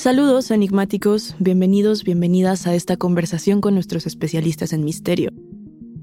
Saludos 0.00 0.50
enigmáticos, 0.50 1.36
bienvenidos, 1.40 2.04
bienvenidas 2.04 2.66
a 2.66 2.74
esta 2.74 2.96
conversación 2.96 3.60
con 3.60 3.74
nuestros 3.74 4.06
especialistas 4.06 4.72
en 4.72 4.82
misterio. 4.82 5.30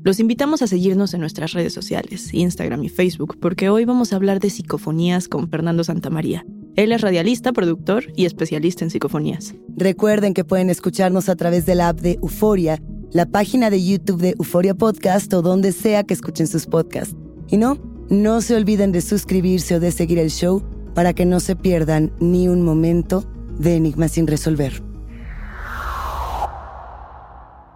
Los 0.04 0.20
invitamos 0.20 0.62
a 0.62 0.68
seguirnos 0.68 1.16
en 1.16 1.20
nuestras 1.22 1.54
redes 1.54 1.74
sociales, 1.74 2.32
Instagram 2.32 2.84
y 2.84 2.90
Facebook, 2.90 3.40
porque 3.40 3.72
hoy 3.72 3.86
vamos 3.86 4.14
a 4.14 4.18
hablar 4.18 4.40
de 4.40 4.52
psicofonías 4.52 5.28
con 5.28 5.50
Fernando 5.50 5.84
Santamaría. 5.84 6.46
Él 6.76 6.92
es 6.92 7.02
radialista, 7.02 7.54
productor 7.54 8.04
y 8.16 8.26
especialista 8.26 8.86
en 8.86 8.92
psicofonías. 8.92 9.56
Recuerden 9.76 10.36
que 10.36 10.46
pueden 10.46 10.70
escucharnos 10.70 11.28
a 11.28 11.36
través 11.36 11.66
de 11.66 11.74
la 11.74 11.90
app 11.90 12.00
de 12.00 12.20
Euforia, 12.22 12.80
la 13.10 13.26
página 13.26 13.72
de 13.72 13.84
YouTube 13.84 14.22
de 14.22 14.36
Euforia 14.38 14.76
Podcast 14.76 15.34
o 15.34 15.42
donde 15.42 15.72
sea 15.72 16.04
que 16.04 16.14
escuchen 16.14 16.46
sus 16.46 16.68
podcasts. 16.68 17.16
Y 17.48 17.58
no, 17.58 17.80
no 18.12 18.42
se 18.42 18.56
olviden 18.56 18.92
de 18.92 19.02
suscribirse 19.02 19.74
o 19.74 19.80
de 19.80 19.92
seguir 19.92 20.20
el 20.20 20.30
show 20.30 20.62
para 20.94 21.14
que 21.14 21.26
no 21.26 21.40
se 21.40 21.56
pierdan 21.56 22.14
ni 22.20 22.48
un 22.48 22.62
momento 22.62 23.28
de 23.58 23.76
enigmas 23.76 24.12
sin 24.12 24.28
resolver. 24.28 24.82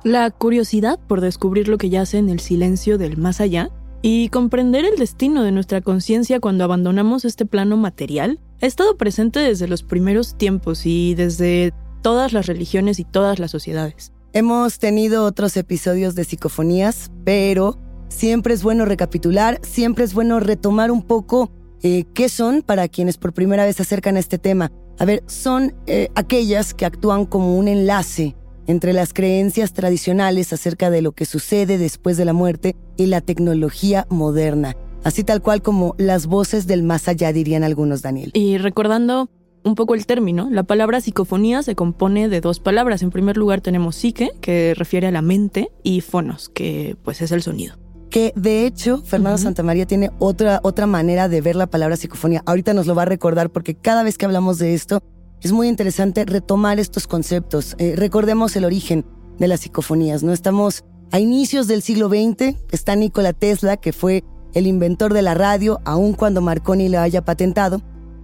La 0.04 0.32
curiosidad 0.32 1.00
por 1.08 1.22
descubrir 1.22 1.68
lo 1.68 1.78
que 1.78 1.90
yace 1.90 2.18
en 2.18 2.30
el 2.30 2.40
silencio 2.40 2.98
del 2.98 3.18
más 3.18 3.40
allá 3.40 3.70
y 4.02 4.30
comprender 4.30 4.84
el 4.84 4.98
destino 4.98 5.44
de 5.44 5.52
nuestra 5.52 5.82
conciencia 5.82 6.40
cuando 6.40 6.64
abandonamos 6.64 7.24
este 7.24 7.46
plano 7.46 7.78
material 7.78 8.40
ha 8.62 8.66
estado 8.66 8.98
presente 8.98 9.40
desde 9.40 9.68
los 9.68 9.84
primeros 9.84 10.38
tiempos 10.38 10.86
y 10.86 11.14
desde 11.14 11.74
todas 12.02 12.34
las 12.34 12.48
religiones 12.48 13.00
y 13.00 13.04
todas 13.04 13.38
las 13.38 13.52
sociedades. 13.52 14.12
Hemos 14.34 14.80
tenido 14.80 15.26
otros 15.26 15.56
episodios 15.58 16.16
de 16.16 16.24
psicofonías, 16.24 17.12
pero 17.24 17.78
siempre 18.08 18.54
es 18.54 18.64
bueno 18.64 18.86
recapitular, 18.86 19.60
siempre 19.62 20.04
es 20.04 20.14
bueno 20.14 20.40
retomar 20.40 20.90
un 20.90 21.04
poco 21.04 21.52
eh, 21.84 22.06
qué 22.14 22.30
son 22.30 22.62
para 22.62 22.88
quienes 22.88 23.18
por 23.18 23.34
primera 23.34 23.66
vez 23.66 23.76
se 23.76 23.84
acercan 23.84 24.16
a 24.16 24.20
este 24.20 24.38
tema. 24.38 24.72
A 25.02 25.06
ver, 25.06 25.24
son 25.26 25.74
eh, 25.88 26.10
aquellas 26.14 26.76
que 26.76 26.86
actúan 26.86 27.26
como 27.26 27.58
un 27.58 27.68
enlace 27.68 28.36
entre 28.68 28.94
las 28.94 29.14
creencias 29.14 29.74
tradicionales 29.74 30.54
acerca 30.54 30.92
de 30.92 31.02
lo 31.02 31.14
que 31.14 31.26
sucede 31.26 31.80
después 31.80 32.18
de 32.18 32.26
la 32.26 32.34
muerte 32.34 32.76
y 32.98 33.08
la 33.08 33.20
tecnología 33.20 34.06
moderna. 34.12 34.76
Así 35.04 35.24
tal 35.24 35.42
cual 35.42 35.64
como 35.64 35.96
las 35.98 36.28
voces 36.28 36.68
del 36.68 36.84
más 36.84 37.08
allá, 37.08 37.34
dirían 37.34 37.64
algunos, 37.64 38.04
Daniel. 38.04 38.30
Y 38.36 38.60
recordando 38.60 39.32
un 39.64 39.74
poco 39.74 39.96
el 39.96 40.06
término, 40.06 40.50
la 40.52 40.62
palabra 40.62 41.02
psicofonía 41.02 41.64
se 41.64 41.74
compone 41.74 42.30
de 42.30 42.40
dos 42.40 42.60
palabras. 42.60 43.02
En 43.02 43.10
primer 43.10 43.38
lugar 43.38 43.62
tenemos 43.62 43.96
psique, 43.96 44.30
que 44.40 44.76
refiere 44.76 45.08
a 45.08 45.12
la 45.12 45.24
mente, 45.24 45.72
y 45.82 46.02
fonos, 46.02 46.50
que 46.50 46.96
pues 47.02 47.24
es 47.24 47.32
el 47.32 47.42
sonido 47.42 47.81
que 48.12 48.34
de 48.36 48.68
hecho 48.68 49.02
Fernando 49.04 49.40
Santamaría 49.40 49.88
tiene 49.88 50.12
otra, 50.20 50.60
otra 50.64 50.86
manera 50.86 51.30
de 51.30 51.42
ver 51.42 51.56
la 51.56 51.66
palabra 51.66 51.96
psicofonía. 51.96 52.44
Ahorita 52.46 52.74
nos 52.74 52.86
lo 52.86 52.94
va 52.94 53.04
a 53.04 53.06
recordar 53.06 53.50
porque 53.50 53.74
cada 53.74 54.04
vez 54.04 54.18
que 54.18 54.26
hablamos 54.26 54.60
de 54.60 54.76
esto 54.76 55.02
es 55.40 55.54
muy 55.54 55.68
interesante 55.68 56.26
retomar 56.26 56.80
estos 56.80 57.08
conceptos. 57.08 57.76
Eh, 57.80 57.96
recordemos 57.96 58.56
el 58.56 58.66
origen 58.66 59.06
de 59.40 59.48
las 59.48 59.62
psicofonías, 59.62 60.22
¿no? 60.22 60.34
Estamos 60.34 60.84
a 61.12 61.20
inicios 61.20 61.68
del 61.68 61.82
siglo 61.82 62.10
XX, 62.10 62.58
está 62.70 62.96
Nikola 62.96 63.34
Tesla, 63.34 63.78
que 63.78 63.94
fue 63.94 64.24
el 64.54 64.68
inventor 64.68 65.14
de 65.14 65.22
la 65.22 65.34
radio, 65.34 65.80
aun 65.86 66.14
cuando 66.14 66.42
Marconi 66.42 66.90
lo 66.90 67.00
haya 67.00 67.24
patentado, 67.24 67.82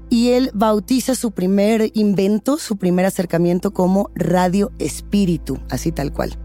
y 0.09 0.30
él 0.30 0.52
bautiza 0.54 1.16
su 1.16 1.31
primer 1.31 1.92
invento, 1.94 2.58
su 2.58 2.78
primer 2.78 3.06
acercamiento 3.06 3.72
como 3.72 4.12
radio 4.16 4.72
espíritu, 4.80 5.59
así 5.69 5.92
tal 5.92 6.14
cual. 6.14 6.38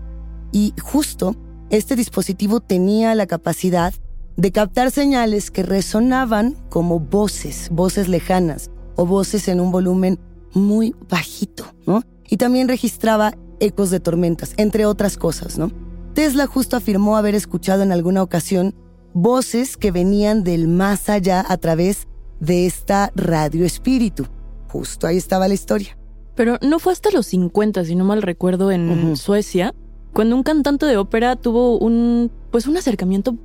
Y 0.53 0.75
justo 0.81 1.37
este 1.73 1.97
dispositivo 1.97 2.61
tenía 2.61 3.15
la 3.15 3.27
capacidad 3.27 3.95
de 4.37 4.53
captar 4.53 4.91
señales 4.91 5.51
que 5.51 5.63
resonaban 5.63 6.55
como 6.69 7.01
voces, 7.01 7.69
voces 7.71 8.09
lejanas 8.09 8.71
o 8.95 9.07
voces 9.07 9.49
en 9.49 9.59
un 9.59 9.73
volumen 9.73 10.21
muy 10.53 10.95
bajito, 11.09 11.65
¿no? 11.87 12.03
Y 12.29 12.37
también 12.37 12.69
registraba 12.69 13.33
ecos 13.59 13.91
de 13.91 14.01
tormentas, 14.01 14.53
entre 14.59 14.85
otras 14.85 15.17
cosas, 15.17 15.57
¿no? 15.57 15.71
Tesla 16.13 16.47
justo 16.47 16.77
afirmó 16.77 17.17
haber 17.17 17.35
escuchado 17.35 17.83
en 17.83 17.91
alguna 17.91 18.23
ocasión 18.23 18.75
voces 19.15 19.79
que 19.79 19.93
venían 19.93 20.45
del 20.45 20.69
más 20.69 21.09
allá 21.09 21.43
a 21.49 21.57
través 21.57 22.07
de 22.39 22.67
esta 22.67 23.11
radio 23.15 23.65
espíritu. 23.65 24.27
Justo 24.69 25.07
ahí 25.07 25.17
estaba 25.17 25.49
la 25.49 25.55
historia. 25.55 25.97
Pero 26.35 26.59
no 26.61 26.79
fue 26.79 26.93
hasta 26.93 27.11
los 27.11 27.27
50, 27.29 27.83
si 27.87 27.95
no 27.95 28.05
mal 28.05 28.21
recuerdo, 28.21 28.71
en 28.71 29.17
Suecia, 29.17 29.75
cuando 30.13 30.37
un 30.37 30.43
cantante 30.43 30.87
de 30.87 30.97
ópera 30.97 31.37
tuvo 31.37 31.79
un, 31.79 32.31
pues 32.51 32.67
un 32.67 32.77
acercamiento 32.77 33.37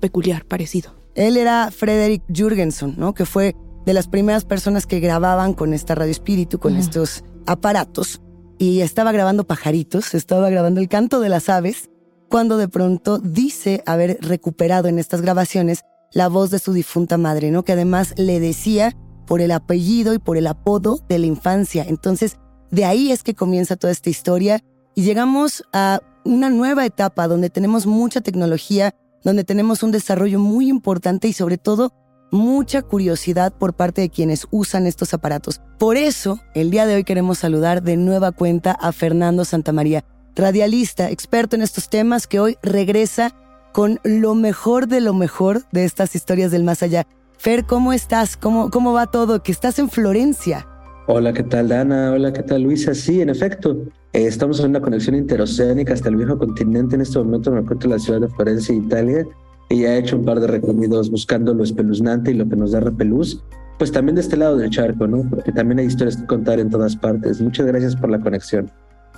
peculiar, 0.00 0.44
parecido. 0.44 0.94
Él 1.14 1.36
era 1.36 1.70
Frederick 1.70 2.22
Jürgensen, 2.32 2.94
¿no? 2.96 3.14
Que 3.14 3.26
fue 3.26 3.56
de 3.86 3.94
las 3.94 4.08
primeras 4.08 4.44
personas 4.44 4.86
que 4.86 5.00
grababan 5.00 5.54
con 5.54 5.74
esta 5.74 5.94
radio 5.94 6.12
espíritu, 6.12 6.58
con 6.58 6.76
estos 6.76 7.24
aparatos. 7.46 8.20
Y 8.58 8.80
estaba 8.80 9.12
grabando 9.12 9.44
pajaritos, 9.44 10.14
estaba 10.14 10.50
grabando 10.50 10.80
el 10.80 10.88
canto 10.88 11.20
de 11.20 11.30
las 11.30 11.48
aves, 11.48 11.90
cuando 12.28 12.58
de 12.58 12.68
pronto 12.68 13.18
dice 13.18 13.82
haber 13.86 14.18
recuperado 14.20 14.88
en 14.88 14.98
estas 14.98 15.22
grabaciones 15.22 15.82
la 16.12 16.28
voz 16.28 16.50
de 16.50 16.58
su 16.58 16.72
difunta 16.72 17.18
madre, 17.18 17.50
¿no? 17.50 17.64
Que 17.64 17.72
además 17.72 18.14
le 18.16 18.38
decía 18.40 18.96
por 19.26 19.40
el 19.40 19.50
apellido 19.50 20.12
y 20.14 20.18
por 20.18 20.36
el 20.36 20.46
apodo 20.46 21.00
de 21.08 21.18
la 21.18 21.26
infancia. 21.26 21.84
Entonces, 21.88 22.36
de 22.70 22.84
ahí 22.84 23.10
es 23.10 23.22
que 23.22 23.34
comienza 23.34 23.76
toda 23.76 23.92
esta 23.92 24.10
historia 24.10 24.60
y 24.94 25.02
llegamos 25.02 25.64
a 25.72 26.00
una 26.24 26.50
nueva 26.50 26.86
etapa 26.86 27.28
donde 27.28 27.50
tenemos 27.50 27.86
mucha 27.86 28.20
tecnología, 28.20 28.94
donde 29.24 29.44
tenemos 29.44 29.82
un 29.82 29.90
desarrollo 29.90 30.38
muy 30.38 30.68
importante 30.68 31.28
y 31.28 31.32
sobre 31.32 31.58
todo 31.58 31.92
mucha 32.30 32.82
curiosidad 32.82 33.52
por 33.52 33.74
parte 33.74 34.02
de 34.02 34.10
quienes 34.10 34.46
usan 34.50 34.86
estos 34.86 35.14
aparatos. 35.14 35.60
Por 35.78 35.96
eso, 35.96 36.40
el 36.54 36.70
día 36.70 36.86
de 36.86 36.94
hoy 36.94 37.04
queremos 37.04 37.38
saludar 37.38 37.82
de 37.82 37.96
nueva 37.96 38.32
cuenta 38.32 38.72
a 38.72 38.92
Fernando 38.92 39.44
Santamaría, 39.44 40.04
radialista, 40.36 41.10
experto 41.10 41.56
en 41.56 41.62
estos 41.62 41.88
temas, 41.88 42.26
que 42.26 42.40
hoy 42.40 42.56
regresa 42.62 43.34
con 43.72 44.00
lo 44.04 44.34
mejor 44.34 44.88
de 44.88 45.00
lo 45.00 45.14
mejor 45.14 45.64
de 45.72 45.84
estas 45.84 46.14
historias 46.14 46.50
del 46.50 46.64
más 46.64 46.82
allá. 46.82 47.06
Fer, 47.38 47.64
¿cómo 47.64 47.92
estás? 47.92 48.36
¿Cómo, 48.36 48.70
cómo 48.70 48.92
va 48.92 49.06
todo? 49.06 49.42
Que 49.42 49.52
estás 49.52 49.78
en 49.78 49.88
Florencia. 49.88 50.66
Hola, 51.06 51.32
¿qué 51.32 51.42
tal, 51.42 51.68
Dana? 51.68 52.12
Hola, 52.12 52.32
¿qué 52.32 52.42
tal, 52.42 52.62
Luisa? 52.62 52.94
Sí, 52.94 53.20
en 53.20 53.30
efecto, 53.30 53.76
eh, 54.12 54.26
estamos 54.26 54.60
en 54.60 54.70
una 54.70 54.80
conexión 54.80 55.14
interoceánica 55.14 55.94
hasta 55.94 56.08
el 56.08 56.16
viejo 56.16 56.38
continente. 56.38 56.96
En 56.96 57.02
este 57.02 57.18
momento 57.18 57.50
me 57.52 57.60
encuentro 57.60 57.88
en 57.88 57.92
la 57.92 57.98
ciudad 57.98 58.20
de 58.20 58.28
Florencia, 58.28 58.74
Italia, 58.74 59.24
y 59.68 59.82
ya 59.82 59.94
he 59.94 59.98
hecho 59.98 60.16
un 60.16 60.24
par 60.24 60.40
de 60.40 60.48
recorridos 60.48 61.10
buscando 61.10 61.54
lo 61.54 61.62
espeluznante 61.62 62.32
y 62.32 62.34
lo 62.34 62.48
que 62.48 62.56
nos 62.56 62.72
da 62.72 62.80
repelús. 62.80 63.42
Pues 63.78 63.92
también 63.92 64.16
de 64.16 64.20
este 64.22 64.36
lado 64.36 64.56
del 64.56 64.68
charco, 64.70 65.06
¿no? 65.06 65.28
Porque 65.30 65.52
también 65.52 65.78
hay 65.78 65.86
historias 65.86 66.16
que 66.16 66.26
contar 66.26 66.58
en 66.58 66.70
todas 66.70 66.96
partes. 66.96 67.40
Muchas 67.40 67.66
gracias 67.66 67.96
por 67.96 68.10
la 68.10 68.20
conexión. 68.20 68.70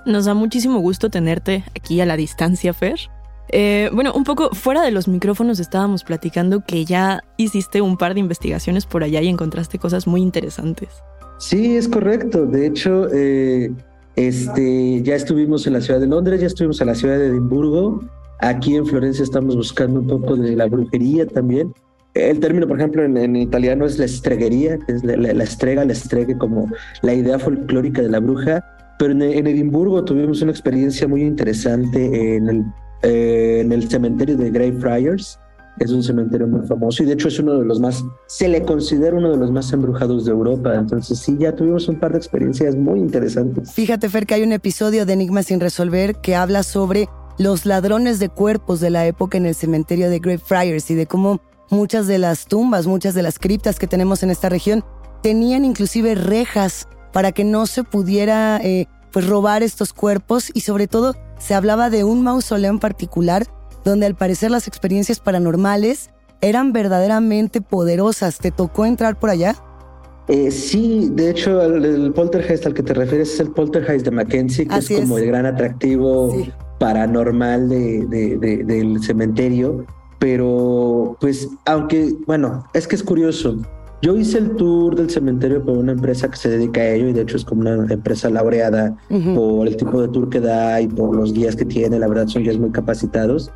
Nos 0.05 0.27
da 0.27 0.35
muchísimo 0.35 0.79
gusto 0.81 1.11
tenerte 1.11 1.65
aquí 1.75 2.01
a 2.01 2.07
la 2.07 2.17
distancia, 2.17 2.73
Fer. 2.73 2.99
Eh, 3.49 3.91
bueno, 3.93 4.13
un 4.15 4.25
poco 4.25 4.51
fuera 4.55 4.83
de 4.83 4.91
los 4.91 5.09
micrófonos 5.09 5.59
estábamos 5.59 6.05
platicando 6.05 6.65
que 6.65 6.85
ya 6.85 7.23
hiciste 7.37 7.81
un 7.81 7.97
par 7.97 8.15
de 8.15 8.21
investigaciones 8.21 8.87
por 8.87 9.05
allá 9.05 9.21
y 9.21 9.29
encontraste 9.29 9.79
cosas 9.79 10.07
muy 10.07 10.23
interesantes. 10.23 10.89
Sí, 11.39 11.77
es 11.77 11.89
correcto. 11.89 12.47
De 12.47 12.67
hecho, 12.67 13.09
eh, 13.13 13.73
este, 14.17 15.03
ya 15.03 15.15
estuvimos 15.15 15.67
en 15.67 15.75
la 15.75 15.81
ciudad 15.81 16.01
de 16.01 16.07
Londres, 16.07 16.41
ya 16.41 16.47
estuvimos 16.47 16.81
en 16.81 16.87
la 16.89 16.95
ciudad 16.95 17.19
de 17.19 17.27
Edimburgo. 17.27 18.03
Aquí 18.41 18.77
en 18.77 18.87
Florencia 18.87 19.23
estamos 19.23 19.57
buscando 19.57 20.01
un 20.01 20.07
poco 20.07 20.37
de 20.37 20.57
la 20.57 20.67
brujería 20.67 21.27
también. 21.27 21.73
El 22.15 22.41
término, 22.41 22.67
por 22.67 22.79
ejemplo, 22.79 23.05
en, 23.05 23.37
italiano 23.37 23.87
es 23.87 23.99
la 23.99 24.05
estreguería, 24.05 24.79
es 24.89 25.03
la, 25.03 25.17
la, 25.17 25.45
estrega, 25.45 25.85
la 25.85 25.93
estregue, 25.93 26.37
como 26.37 26.69
la 27.03 27.15
idea 27.15 27.39
folclórica 27.39 28.03
de 28.03 28.11
la 28.11 28.21
bruja. 28.21 28.63
Pero 28.99 29.13
en, 29.13 29.23
en 29.23 29.47
Edimburgo 29.47 30.05
tuvimos 30.05 30.43
una 30.43 30.51
experiencia 30.51 31.09
muy 31.09 31.23
interesante 31.23 32.37
en 32.37 32.49
el 32.49 32.65
eh, 33.03 33.59
en 33.61 33.73
el 33.73 33.89
cementerio 33.89 34.37
de 34.37 34.51
Greyfriars. 34.51 35.39
Es 35.79 35.91
un 35.91 36.03
cementerio 36.03 36.47
muy 36.47 36.67
famoso 36.67 37.03
y 37.03 37.07
de 37.07 37.15
hecho 37.15 37.29
es 37.29 37.39
uno 37.39 37.59
de 37.59 37.65
los 37.65 37.81
más, 37.81 38.05
se 38.27 38.47
le 38.49 38.63
considera 38.63 39.17
uno 39.17 39.31
de 39.31 39.39
los 39.39 39.51
más 39.51 39.73
embrujados 39.73 40.25
de 40.25 40.31
Europa. 40.31 40.75
Entonces 40.75 41.19
sí, 41.19 41.37
ya 41.39 41.55
tuvimos 41.55 41.89
un 41.89 41.99
par 41.99 42.13
de 42.13 42.19
experiencias 42.19 42.77
muy 42.77 43.01
interesantes. 43.01 43.73
Fíjate, 43.73 44.09
Fer, 44.09 44.27
que 44.27 44.35
hay 44.35 44.43
un 44.43 44.53
episodio 44.53 45.07
de 45.07 45.15
Enigma 45.15 45.43
sin 45.43 45.61
resolver 45.61 46.17
que 46.17 46.37
habla 46.37 46.63
sobre 46.63 47.09
los 47.39 47.67
ladrones 47.67 48.19
de 48.19 48.29
cuerpos 48.29 48.81
de 48.81 48.91
la 48.91 49.07
época 49.07 49.39
en 49.39 49.47
el 49.47 49.55
cementerio 49.55 50.11
de 50.11 50.19
Greyfriars 50.19 50.91
y 50.91 50.95
de 50.95 51.07
cómo 51.07 51.41
muchas 51.71 52.07
de 52.07 52.19
las 52.19 52.47
tumbas, 52.47 52.87
muchas 52.87 53.15
de 53.15 53.23
las 53.23 53.39
criptas 53.39 53.79
que 53.79 53.87
tenemos 53.87 54.23
en 54.23 54.31
esta 54.31 54.49
región 54.49 54.85
tenían 55.23 55.65
inclusive 55.65 56.15
rejas 56.15 56.87
para 57.13 57.33
que 57.33 57.45
no 57.45 57.67
se 57.67 57.85
pudiera 57.85 58.61
eh, 58.63 58.87
pues 59.13 59.27
robar 59.27 59.63
estos 59.63 59.93
cuerpos 59.93 60.51
y 60.53 60.61
sobre 60.61 60.87
todo 60.87 61.15
se 61.39 61.55
hablaba 61.55 61.91
de 61.91 62.05
un 62.05 62.23
mausoleo 62.23 62.71
en 62.71 62.79
particular 62.79 63.47
donde 63.85 64.07
al 64.07 64.15
parecer 64.15 64.51
las 64.51 64.69
experiencias 64.69 65.21
paranormales 65.21 66.11
eran 66.41 66.73
verdaderamente 66.73 67.61
poderosas. 67.61 68.39
¿Te 68.39 68.51
tocó 68.51 68.85
entrar 68.85 69.19
por 69.19 69.31
allá? 69.31 69.57
Eh, 70.29 70.51
sí, 70.51 71.11
de 71.13 71.31
hecho 71.31 71.61
el, 71.63 72.13
poltergeist 72.13 72.67
al 72.67 72.75
que 72.75 72.83
te 72.83 72.95
refieres 72.95 73.35
es 73.35 73.41
el 73.41 73.51
poltergeist 73.51 74.05
de 74.05 74.13
Mackenzie, 74.13 74.67
que 74.67 74.77
es 74.77 74.89
como 74.89 75.19
el 75.19 75.27
gran 75.27 75.47
atractivo 75.47 76.35
paranormal 76.79 77.69
de, 77.69 78.65
del 78.65 79.03
cementerio. 79.03 79.85
Pero 80.19 81.17
pues, 81.21 81.49
aunque, 81.65 82.15
bueno, 82.27 82.65
es 82.75 82.87
que 82.87 82.95
es 82.95 83.03
curioso. 83.03 83.59
Yo 84.03 84.17
hice 84.17 84.39
el 84.39 84.57
tour 84.57 84.97
del 84.97 85.11
cementerio 85.11 85.65
por 85.65 85.79
una 85.79 85.93
empresa 85.93 86.29
que 86.29 86.37
se 86.37 86.49
dedica 86.49 86.81
a 86.81 86.91
ello 86.91 87.09
y 87.09 87.13
de 87.13 87.23
hecho 87.23 87.37
es 87.37 87.45
como 87.45 87.61
una 87.61 87.93
empresa 87.93 88.29
laureada 88.31 88.97
por 89.35 89.69
el 89.69 89.77
tipo 89.77 90.01
de 90.03 90.09
tour 90.09 90.29
que 90.29 90.41
da 90.41 90.81
y 90.81 90.89
por 90.89 91.15
los 91.15 91.33
guías 91.33 91.55
que 91.55 91.65
tiene. 91.65 92.01
La 92.01 92.09
verdad 92.09 92.27
son 92.27 92.43
guías 92.43 92.59
muy 92.59 92.71
capacitados. 92.71 93.53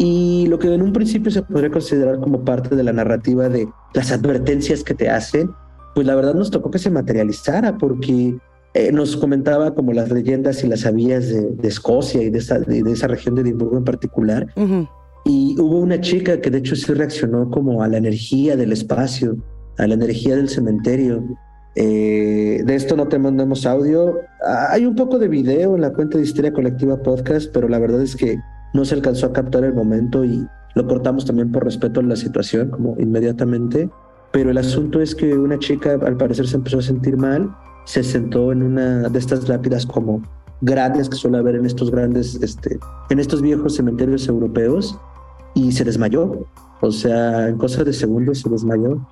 Y 0.00 0.46
lo 0.46 0.58
que 0.58 0.72
en 0.72 0.80
un 0.80 0.94
principio 0.94 1.30
se 1.30 1.42
podría 1.42 1.70
considerar 1.70 2.20
como 2.20 2.42
parte 2.42 2.74
de 2.74 2.82
la 2.82 2.92
narrativa 2.94 3.50
de 3.50 3.68
las 3.92 4.10
advertencias 4.10 4.82
que 4.82 4.94
te 4.94 5.10
hacen, 5.10 5.50
pues 5.94 6.06
la 6.06 6.14
verdad 6.14 6.32
nos 6.32 6.50
tocó 6.50 6.70
que 6.70 6.78
se 6.78 6.88
materializara 6.88 7.76
porque 7.76 8.34
eh, 8.72 8.92
nos 8.92 9.14
comentaba 9.14 9.74
como 9.74 9.92
las 9.92 10.10
leyendas 10.10 10.64
y 10.64 10.68
las 10.68 10.80
sabías 10.80 11.28
de, 11.28 11.68
Escocia 11.68 12.22
y 12.22 12.30
de 12.30 12.38
esa, 12.38 12.60
de, 12.60 12.82
esa 12.90 13.08
región 13.08 13.34
de 13.34 13.42
Edimburgo 13.42 13.76
en 13.76 13.84
particular. 13.84 14.46
Y 15.26 15.60
hubo 15.60 15.78
una 15.78 16.00
chica 16.00 16.40
que 16.40 16.48
de 16.48 16.58
hecho 16.60 16.76
sí 16.76 16.94
reaccionó 16.94 17.50
como 17.50 17.82
a 17.82 17.88
la 17.88 17.98
energía 17.98 18.56
del 18.56 18.72
espacio 18.72 19.36
a 19.76 19.86
la 19.86 19.94
energía 19.94 20.34
del 20.34 20.48
cementerio. 20.48 21.22
Eh, 21.74 22.62
de 22.64 22.74
esto 22.74 22.96
no 22.96 23.06
te 23.08 23.18
mandamos 23.18 23.66
audio. 23.66 24.18
Hay 24.70 24.86
un 24.86 24.94
poco 24.94 25.18
de 25.18 25.28
video 25.28 25.74
en 25.74 25.82
la 25.82 25.92
cuenta 25.92 26.16
de 26.16 26.24
Historia 26.24 26.54
Colectiva 26.54 27.02
Podcast, 27.02 27.50
pero 27.52 27.68
la 27.68 27.78
verdad 27.78 28.00
es 28.00 28.16
que 28.16 28.38
no 28.74 28.84
se 28.84 28.94
alcanzó 28.94 29.26
a 29.26 29.32
captar 29.32 29.64
el 29.64 29.74
momento 29.74 30.24
y 30.24 30.46
lo 30.74 30.86
cortamos 30.86 31.24
también 31.24 31.50
por 31.50 31.64
respeto 31.64 32.00
a 32.00 32.02
la 32.02 32.16
situación, 32.16 32.70
como 32.70 32.96
inmediatamente. 32.98 33.88
Pero 34.32 34.50
el 34.50 34.58
asunto 34.58 35.00
es 35.00 35.14
que 35.14 35.36
una 35.36 35.58
chica 35.58 35.92
al 35.94 36.16
parecer 36.16 36.46
se 36.46 36.56
empezó 36.56 36.78
a 36.78 36.82
sentir 36.82 37.16
mal, 37.16 37.50
se 37.84 38.04
sentó 38.04 38.52
en 38.52 38.62
una 38.62 39.08
de 39.08 39.18
estas 39.18 39.48
lápidas 39.48 39.84
como 39.84 40.22
grandes 40.60 41.08
que 41.08 41.16
suele 41.16 41.38
haber 41.38 41.56
en 41.56 41.66
estos 41.66 41.90
grandes, 41.90 42.38
este, 42.42 42.78
en 43.08 43.18
estos 43.18 43.42
viejos 43.42 43.76
cementerios 43.76 44.28
europeos 44.28 44.96
y 45.54 45.72
se 45.72 45.84
desmayó. 45.84 46.46
O 46.80 46.92
sea, 46.92 47.48
en 47.48 47.58
cosas 47.58 47.84
de 47.84 47.92
segundos 47.92 48.38
se 48.40 48.48
desmayó 48.48 49.04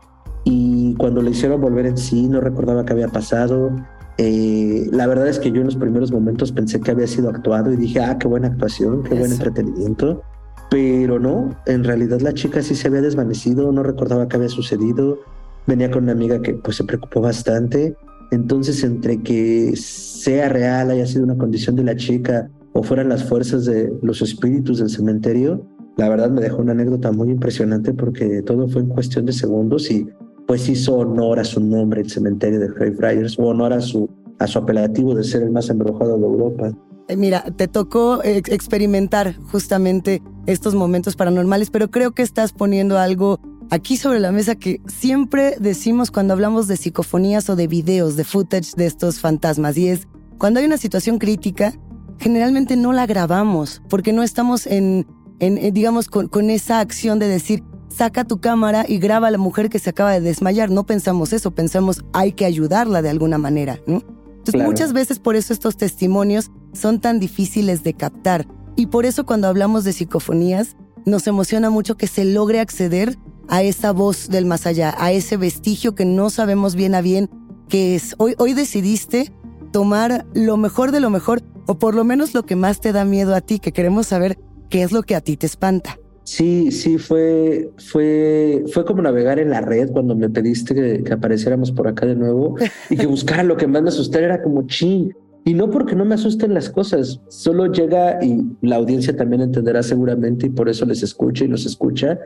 y 0.45 0.95
cuando 0.95 1.21
le 1.21 1.31
hicieron 1.31 1.61
volver 1.61 1.87
en 1.87 1.99
sí 1.99 2.29
no 2.29 2.41
recordaba 2.41 2.85
qué 2.85 2.93
había 2.93 3.09
pasado. 3.09 3.71
Eh, 4.19 4.89
la 4.91 5.07
verdad 5.07 5.29
es 5.29 5.39
que 5.39 5.53
yo 5.53 5.61
en 5.61 5.67
los 5.67 5.77
primeros 5.77 6.11
momentos 6.11 6.51
pensé 6.51 6.81
que 6.81 6.91
había 6.91 7.07
sido 7.07 7.31
actuado 7.31 7.73
y 7.73 7.77
dije, 7.77 8.01
ah, 8.01 8.19
qué 8.19 8.27
buena 8.27 8.49
actuación, 8.49 9.05
qué 9.05 9.15
buen 9.15 9.33
entretenimiento. 9.33 10.23
Pero 10.71 11.19
no, 11.19 11.57
en 11.67 11.85
realidad 11.85 12.21
la 12.21 12.35
chica 12.35 12.61
sí 12.63 12.75
se 12.75 12.89
había 12.89 13.01
desvanecido, 13.01 13.73
no 13.73 13.83
recordaba 13.83 14.29
qué 14.29 14.37
había 14.37 14.49
sucedido. 14.49 15.21
Venía 15.67 15.91
con 15.91 16.05
una 16.05 16.13
amiga 16.13 16.43
que 16.43 16.55
pues 16.55 16.77
se 16.77 16.85
preocupó 16.85 17.21
bastante. 17.21 17.97
Entonces, 18.31 18.83
entre 18.85 19.23
que 19.23 19.75
sea 19.77 20.49
real, 20.49 20.91
haya 20.91 21.07
sido 21.07 21.25
una 21.25 21.39
condición 21.39 21.77
de 21.77 21.85
la 21.85 21.97
chica 21.97 22.51
o 22.73 22.83
fueran 22.83 23.09
las 23.09 23.25
fuerzas 23.25 23.65
de 23.65 23.91
los 24.03 24.21
espíritus 24.21 24.79
del 24.79 24.91
cementerio, 24.91 25.65
la 25.97 26.09
verdad 26.09 26.31
me 26.31 26.41
dejó 26.41 26.59
una 26.59 26.73
anécdota 26.73 27.11
muy 27.11 27.31
impresionante 27.31 27.93
porque 27.93 28.43
todo 28.43 28.69
fue 28.69 28.83
en 28.83 28.89
cuestión 28.89 29.27
de 29.27 29.33
segundos 29.33 29.91
y 29.91 30.07
pues 30.49 30.67
hizo 30.71 30.97
honor 30.97 31.39
a 31.39 31.45
su 31.45 31.61
nombre, 31.61 32.01
el 32.01 32.11
cementerio 32.11 32.59
de 32.59 32.69
Greyfriars, 32.69 33.39
honor 33.39 33.75
a 33.75 33.83
su, 33.83 34.09
a 34.39 34.47
su 34.47 34.59
apelativo 34.59 35.15
de 35.15 35.23
ser 35.23 35.43
el 35.43 35.51
más 35.51 35.69
embrujado 35.69 36.17
de 36.17 36.25
Europa. 36.25 36.73
Eh, 37.09 37.17
mira, 37.17 37.43
te 37.43 37.69
tocó 37.69 38.25
experimentar 38.25 39.37
justamente 39.53 40.23
estos 40.47 40.75
momentos 40.75 41.17
paranormales, 41.17 41.69
pero 41.69 41.91
creo 41.91 42.13
que 42.13 42.23
estás 42.23 42.53
poniendo 42.53 42.99
algo 42.99 43.39
aquí 43.69 43.99
sobre 43.99 44.21
la 44.21 44.33
mesa 44.33 44.55
que 44.55 44.81
siempre 44.87 45.55
decimos 45.61 46.11
cuando 46.11 46.33
hablamos 46.33 46.67
de 46.67 46.79
psicofonías 46.79 47.51
o 47.51 47.55
de 47.55 47.67
videos, 47.67 48.17
de 48.17 48.25
footage 48.25 48.75
de 48.75 48.87
estos 48.87 49.21
fantasmas, 49.21 49.77
y 49.77 49.89
es 49.89 50.09
cuando 50.39 50.61
hay 50.61 50.67
una 50.67 50.79
situación 50.79 51.19
crítica, 51.19 51.75
generalmente 52.19 52.75
no 52.75 52.95
la 52.95 53.05
grabamos 53.05 53.83
porque 53.91 54.15
no 54.15 54.23
estamos 54.23 54.67
en, 54.67 55.07
en 55.41 55.75
digamos, 55.75 56.09
con, 56.09 56.29
con 56.29 56.49
esa 56.49 56.81
acción 56.81 57.19
de 57.19 57.29
decir, 57.29 57.65
saca 57.89 58.25
tu 58.25 58.41
cámara 58.41 58.85
y 58.87 58.99
graba 58.99 59.29
a 59.29 59.31
la 59.31 59.39
mujer 59.39 59.69
que 59.71 59.79
se 59.79 59.91
acaba 59.91 60.13
de 60.13 60.21
desmayar. 60.21 60.71
No 60.71 60.87
pensamos 60.87 61.33
eso, 61.33 61.51
pensamos 61.53 62.05
hay 62.13 62.33
que 62.33 62.45
ayudarla 62.45 63.03
de 63.03 63.11
alguna 63.11 63.39
manera, 63.39 63.81
¿no? 63.87 64.03
Entonces 64.39 64.63
muchas 64.63 64.93
veces 64.93 65.19
por 65.19 65.37
eso 65.37 65.53
estos 65.53 65.77
testimonios 65.77 66.51
son 66.73 67.01
tan 67.01 67.21
difíciles 67.21 67.83
de 67.83 67.95
captar. 67.95 68.47
Y 68.77 68.87
por 68.87 69.05
eso 69.05 69.27
cuando 69.27 69.49
hablamos 69.49 69.85
de 69.85 69.93
psicofonías, 69.93 70.77
nos 71.05 71.27
emociona 71.27 71.71
mucho 71.71 71.97
que 71.97 72.07
se 72.07 72.25
logre 72.25 72.61
acceder 72.61 73.19
a 73.49 73.63
esa 73.63 73.93
voz 73.93 74.29
del 74.29 74.47
más 74.47 74.67
allá, 74.67 74.95
a 74.99 75.13
ese 75.13 75.37
vestigio 75.37 75.95
que 75.95 76.05
no 76.05 76.31
sabemos 76.31 76.75
bien 76.75 76.95
a 76.95 77.01
bien 77.01 77.29
qué 77.69 77.95
es. 77.95 78.15
Hoy, 78.19 78.35
hoy 78.39 78.55
decidiste 78.55 79.33
tomar 79.73 80.27
lo 80.35 80.57
mejor 80.57 80.93
de 80.93 81.01
lo 81.01 81.11
mejor, 81.11 81.43
o 81.67 81.79
por 81.79 81.95
lo 81.95 82.05
menos 82.05 82.35
lo 82.35 82.45
que 82.45 82.57
más 82.57 82.81
te 82.81 82.93
da 82.93 83.05
miedo 83.05 83.35
a 83.35 83.41
ti, 83.41 83.59
que 83.59 83.73
queremos 83.73 84.07
saber 84.07 84.39
qué 84.71 84.83
es 84.83 84.93
lo 84.93 85.03
que 85.03 85.15
a 85.15 85.21
ti 85.21 85.37
te 85.37 85.47
espanta. 85.47 85.99
Sí, 86.29 86.71
sí, 86.73 86.99
fue, 86.99 87.73
fue, 87.79 88.63
fue 88.71 88.85
como 88.85 89.01
navegar 89.01 89.39
en 89.39 89.49
la 89.49 89.63
red 89.63 89.91
cuando 89.91 90.15
me 90.15 90.29
pediste 90.29 90.75
que, 90.75 91.11
apareciéramos 91.11 91.73
por 91.73 91.89
acá 91.89 92.05
de 92.05 92.17
nuevo 92.17 92.55
y 92.91 92.97
que 92.97 93.07
buscara 93.07 93.43
lo 93.43 93.57
que 93.57 93.67
más 93.67 93.81
me 93.81 93.89
asustara, 93.89 94.27
era 94.27 94.43
como 94.43 94.67
ching. 94.67 95.11
Y 95.47 95.55
no 95.55 95.71
porque 95.71 95.97
no 95.97 96.05
me 96.05 96.17
asusten 96.17 96.53
las 96.53 96.69
cosas, 96.69 97.23
solo 97.29 97.73
llega 97.73 98.23
y 98.23 98.43
la 98.61 98.77
audiencia 98.77 99.17
también 99.17 99.41
entenderá 99.41 99.83
seguramente 99.83 100.49
y 100.49 100.51
por 100.51 100.69
eso 100.69 100.85
les 100.85 101.03
escucha 101.03 101.47
y 101.47 101.49
nos 101.49 101.65
escucha. 101.65 102.19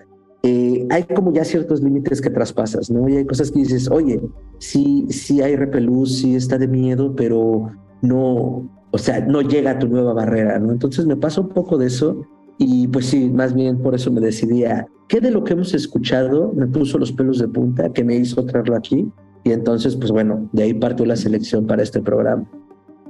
Eh, 0.43 0.85
hay 0.91 1.05
como 1.05 1.33
ya 1.33 1.45
ciertos 1.45 1.81
límites 1.81 2.21
que 2.21 2.31
traspasas, 2.31 2.91
¿no? 2.91 3.09
Y 3.09 3.19
hay 3.19 3.25
cosas 3.25 3.53
que 3.53 3.61
dices, 3.61 3.89
oye, 3.89 4.21
sí, 4.59 5.07
sí 5.11 5.43
hay 5.43 5.55
repelús, 5.55 6.19
sí 6.19 6.35
está 6.35 6.59
de 6.59 6.67
miedo, 6.67 7.15
pero 7.15 7.71
no, 8.01 8.69
o 8.91 8.99
sea, 8.99 9.25
no 9.25 9.43
llega 9.43 9.71
a 9.71 9.79
tu 9.79 9.87
nueva 9.87 10.13
barrera, 10.13 10.59
¿no? 10.59 10.73
Entonces 10.73 11.07
me 11.07 11.15
pasa 11.15 11.41
un 11.41 11.51
poco 11.51 11.79
de 11.79 11.87
eso 11.87 12.27
y 12.59 12.87
pues 12.89 13.07
sí, 13.07 13.31
más 13.31 13.55
bien 13.55 13.79
por 13.79 13.95
eso 13.95 14.11
me 14.11 14.21
decidí 14.21 14.65
a, 14.65 14.87
¿qué 15.09 15.21
de 15.21 15.31
lo 15.31 15.45
que 15.45 15.55
hemos 15.55 15.75
escuchado 15.75 16.53
me 16.55 16.67
puso 16.67 16.99
los 16.99 17.13
pelos 17.13 17.39
de 17.39 17.49
punta 17.49 17.93
que 17.93 18.05
me 18.05 18.17
hizo 18.17 18.45
traerlo 18.45 18.77
aquí? 18.77 19.09
Y 19.45 19.51
entonces, 19.51 19.97
pues 19.97 20.11
bueno, 20.11 20.49
de 20.53 20.63
ahí 20.63 20.75
partió 20.75 21.05
la 21.05 21.17
selección 21.17 21.67
para 21.67 21.83
este 21.83 22.01
programa. 22.01 22.49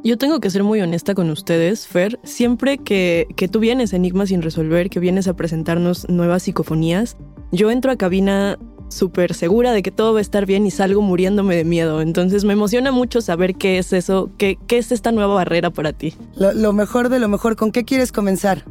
Yo 0.05 0.19
tengo 0.19 0.41
que 0.41 0.51
ser 0.51 0.65
muy 0.65 0.81
honesta 0.81 1.15
con 1.15 1.31
ustedes, 1.31 1.87
Fer. 1.87 2.19
Siempre 2.25 2.79
que, 2.79 3.29
que 3.37 3.47
tú 3.47 3.61
vienes 3.61 3.93
a 3.93 3.97
Enigma 3.97 4.27
sin 4.27 4.43
resolver, 4.43 4.91
que 4.91 4.99
vienes 4.99 5.29
a 5.29 5.37
presentarnos 5.37 6.09
nuevas 6.09 6.43
psicofonías, 6.43 7.17
yo 7.53 7.71
entro 7.71 7.93
a 7.93 7.97
cabina 7.97 8.59
súper 8.93 9.35
segura 9.35 9.73
de 9.73 9.83
que 9.83 9.91
todo 9.91 10.13
va 10.13 10.19
a 10.19 10.23
estar 10.23 10.47
bien 10.47 10.67
y 10.67 10.71
salgo 10.71 11.01
muriéndome 11.01 11.57
de 11.57 11.65
miedo. 11.65 12.01
Entonces 12.01 12.45
me 12.45 12.53
emociona 12.53 12.93
mucho 12.93 13.21
saber 13.21 13.55
qué 13.55 13.79
es 13.79 13.93
eso, 13.93 14.31
qué, 14.39 14.59
qué 14.67 14.79
es 14.79 14.93
esta 14.93 15.13
nueva 15.13 15.35
barrera 15.35 15.71
para 15.71 15.93
ti. 15.93 16.15
Lo, 16.37 16.73
mejor 16.73 17.09
de 17.09 17.19
lo 17.19 17.29
mejor, 17.29 17.57
¿con 17.57 17.73
qué 17.73 17.85
quieres 17.85 18.13
comenzar? 18.13 18.65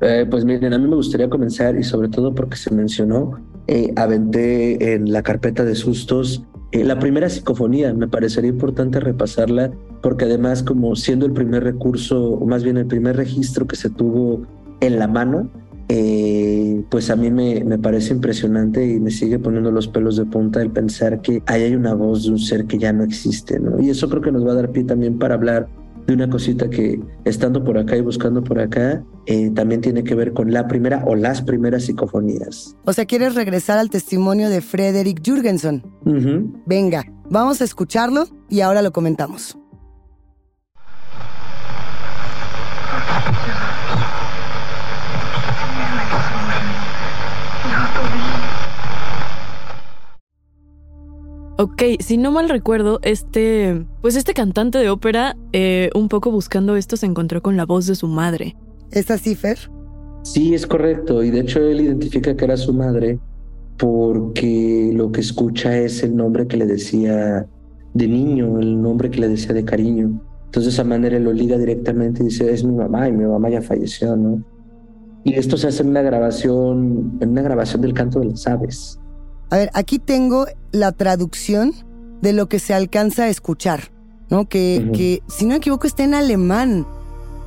Eh, 0.00 0.26
pues 0.28 0.44
miren, 0.44 0.72
a 0.72 0.78
mí 0.78 0.88
me 0.88 0.96
gustaría 0.96 1.30
comenzar 1.30 1.76
y 1.76 1.84
sobre 1.84 2.08
todo 2.08 2.34
porque 2.34 2.56
se 2.56 2.74
mencionó, 2.74 3.40
eh, 3.66 3.92
aventé 3.96 4.94
en 4.94 5.12
la 5.12 5.22
carpeta 5.22 5.64
de 5.64 5.74
sustos 5.74 6.44
eh, 6.74 6.82
la 6.82 6.98
primera 6.98 7.30
psicofonía, 7.30 7.94
me 7.94 8.08
parecería 8.08 8.50
importante 8.50 8.98
repasarla 8.98 9.70
porque 10.02 10.24
además 10.24 10.64
como 10.64 10.96
siendo 10.96 11.24
el 11.24 11.30
primer 11.30 11.62
recurso, 11.62 12.32
o 12.32 12.44
más 12.46 12.64
bien 12.64 12.76
el 12.78 12.86
primer 12.86 13.16
registro 13.16 13.68
que 13.68 13.76
se 13.76 13.90
tuvo 13.90 14.42
en 14.80 14.98
la 14.98 15.06
mano, 15.06 15.48
eh, 15.88 16.82
pues 16.90 17.10
a 17.10 17.16
mí 17.16 17.30
me, 17.30 17.62
me, 17.62 17.78
parece 17.78 18.12
impresionante 18.12 18.84
y 18.84 18.98
me 18.98 19.12
sigue 19.12 19.38
poniendo 19.38 19.70
los 19.70 19.86
pelos 19.86 20.16
de 20.16 20.24
punta 20.24 20.60
el 20.62 20.70
pensar 20.70 21.20
que 21.20 21.44
ahí 21.46 21.62
hay 21.62 21.76
una 21.76 21.94
voz 21.94 22.24
de 22.24 22.32
un 22.32 22.40
ser 22.40 22.64
que 22.64 22.76
ya 22.76 22.92
no 22.92 23.04
existe, 23.04 23.60
¿no? 23.60 23.80
Y 23.80 23.90
eso 23.90 24.08
creo 24.08 24.20
que 24.20 24.32
nos 24.32 24.44
va 24.44 24.50
a 24.50 24.56
dar 24.56 24.72
pie 24.72 24.82
también 24.82 25.16
para 25.16 25.36
hablar 25.36 25.68
de 26.06 26.14
una 26.14 26.28
cosita 26.28 26.68
que 26.68 27.00
estando 27.24 27.64
por 27.64 27.78
acá 27.78 27.96
y 27.96 28.00
buscando 28.00 28.42
por 28.42 28.58
acá, 28.58 29.02
eh, 29.26 29.50
también 29.50 29.80
tiene 29.80 30.04
que 30.04 30.14
ver 30.14 30.32
con 30.32 30.52
la 30.52 30.66
primera 30.68 31.02
o 31.06 31.14
las 31.14 31.42
primeras 31.42 31.84
psicofonías. 31.84 32.76
O 32.84 32.92
sea, 32.92 33.06
¿quieres 33.06 33.34
regresar 33.34 33.78
al 33.78 33.90
testimonio 33.90 34.50
de 34.50 34.60
Frederick 34.60 35.22
Jürgensen? 35.24 35.82
Venga, 36.66 37.04
vamos 37.30 37.60
a 37.60 37.64
escucharlo 37.64 38.26
y 38.48 38.60
ahora 38.60 38.82
lo 38.82 38.92
comentamos. 38.92 39.58
Ok, 51.64 51.82
si 52.00 52.18
no 52.18 52.30
mal 52.30 52.50
recuerdo, 52.50 52.98
este, 53.00 53.86
pues 54.02 54.16
este 54.16 54.34
cantante 54.34 54.76
de 54.76 54.90
ópera, 54.90 55.34
eh, 55.54 55.88
un 55.94 56.10
poco 56.10 56.30
buscando 56.30 56.76
esto, 56.76 56.98
se 56.98 57.06
encontró 57.06 57.40
con 57.40 57.56
la 57.56 57.64
voz 57.64 57.86
de 57.86 57.94
su 57.94 58.06
madre. 58.06 58.54
¿Es 58.90 59.10
así, 59.10 59.34
Fer? 59.34 59.56
Sí, 60.24 60.52
es 60.52 60.66
correcto. 60.66 61.24
Y 61.24 61.30
de 61.30 61.40
hecho 61.40 61.60
él 61.60 61.80
identifica 61.80 62.36
que 62.36 62.44
era 62.44 62.58
su 62.58 62.74
madre 62.74 63.18
porque 63.78 64.90
lo 64.92 65.10
que 65.10 65.22
escucha 65.22 65.78
es 65.78 66.02
el 66.02 66.14
nombre 66.14 66.46
que 66.46 66.58
le 66.58 66.66
decía 66.66 67.46
de 67.94 68.08
niño, 68.08 68.60
el 68.60 68.82
nombre 68.82 69.08
que 69.08 69.20
le 69.20 69.28
decía 69.28 69.54
de 69.54 69.64
cariño. 69.64 70.20
Entonces 70.44 70.64
de 70.64 70.70
esa 70.82 70.84
manera 70.84 71.18
lo 71.18 71.32
liga 71.32 71.56
directamente 71.56 72.22
y 72.22 72.26
dice, 72.26 72.52
es 72.52 72.62
mi 72.62 72.74
mamá 72.74 73.08
y 73.08 73.12
mi 73.12 73.24
mamá 73.24 73.48
ya 73.48 73.62
falleció, 73.62 74.14
¿no? 74.16 74.44
Y 75.24 75.32
esto 75.32 75.56
se 75.56 75.68
hace 75.68 75.82
en 75.82 75.88
una 75.88 76.02
grabación, 76.02 77.16
en 77.22 77.30
una 77.30 77.40
grabación 77.40 77.80
del 77.80 77.94
canto 77.94 78.20
de 78.20 78.26
las 78.26 78.46
aves. 78.46 79.00
A 79.50 79.56
ver, 79.56 79.70
aquí 79.74 79.98
tengo 79.98 80.46
la 80.72 80.92
traducción 80.92 81.72
de 82.20 82.32
lo 82.32 82.48
que 82.48 82.58
se 82.58 82.74
alcanza 82.74 83.24
a 83.24 83.28
escuchar, 83.28 83.92
¿no? 84.30 84.48
Que, 84.48 84.90
que 84.94 85.22
si 85.28 85.44
no 85.44 85.50
me 85.50 85.56
equivoco 85.56 85.86
está 85.86 86.04
en 86.04 86.14
alemán, 86.14 86.86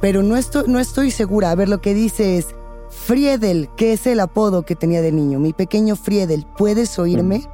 pero 0.02 0.24
no 0.24 0.38
estoy, 0.38 0.66
no 0.68 0.80
estoy 0.80 1.12
segura. 1.12 1.52
A 1.52 1.56
ver, 1.56 1.70
lo 1.70 1.82
que 1.82 1.94
dice 1.94 2.38
es 2.38 2.48
Friedel, 2.90 3.70
que 3.76 3.94
es 3.94 4.08
el 4.08 4.20
apodo 4.20 4.64
que 4.64 4.76
tenía 4.76 5.02
de 5.02 5.12
niño, 5.12 5.40
mi 5.40 5.54
pequeño 5.54 5.96
Friedel, 5.96 6.46
¿puedes 6.58 6.98
oírme? 7.00 7.48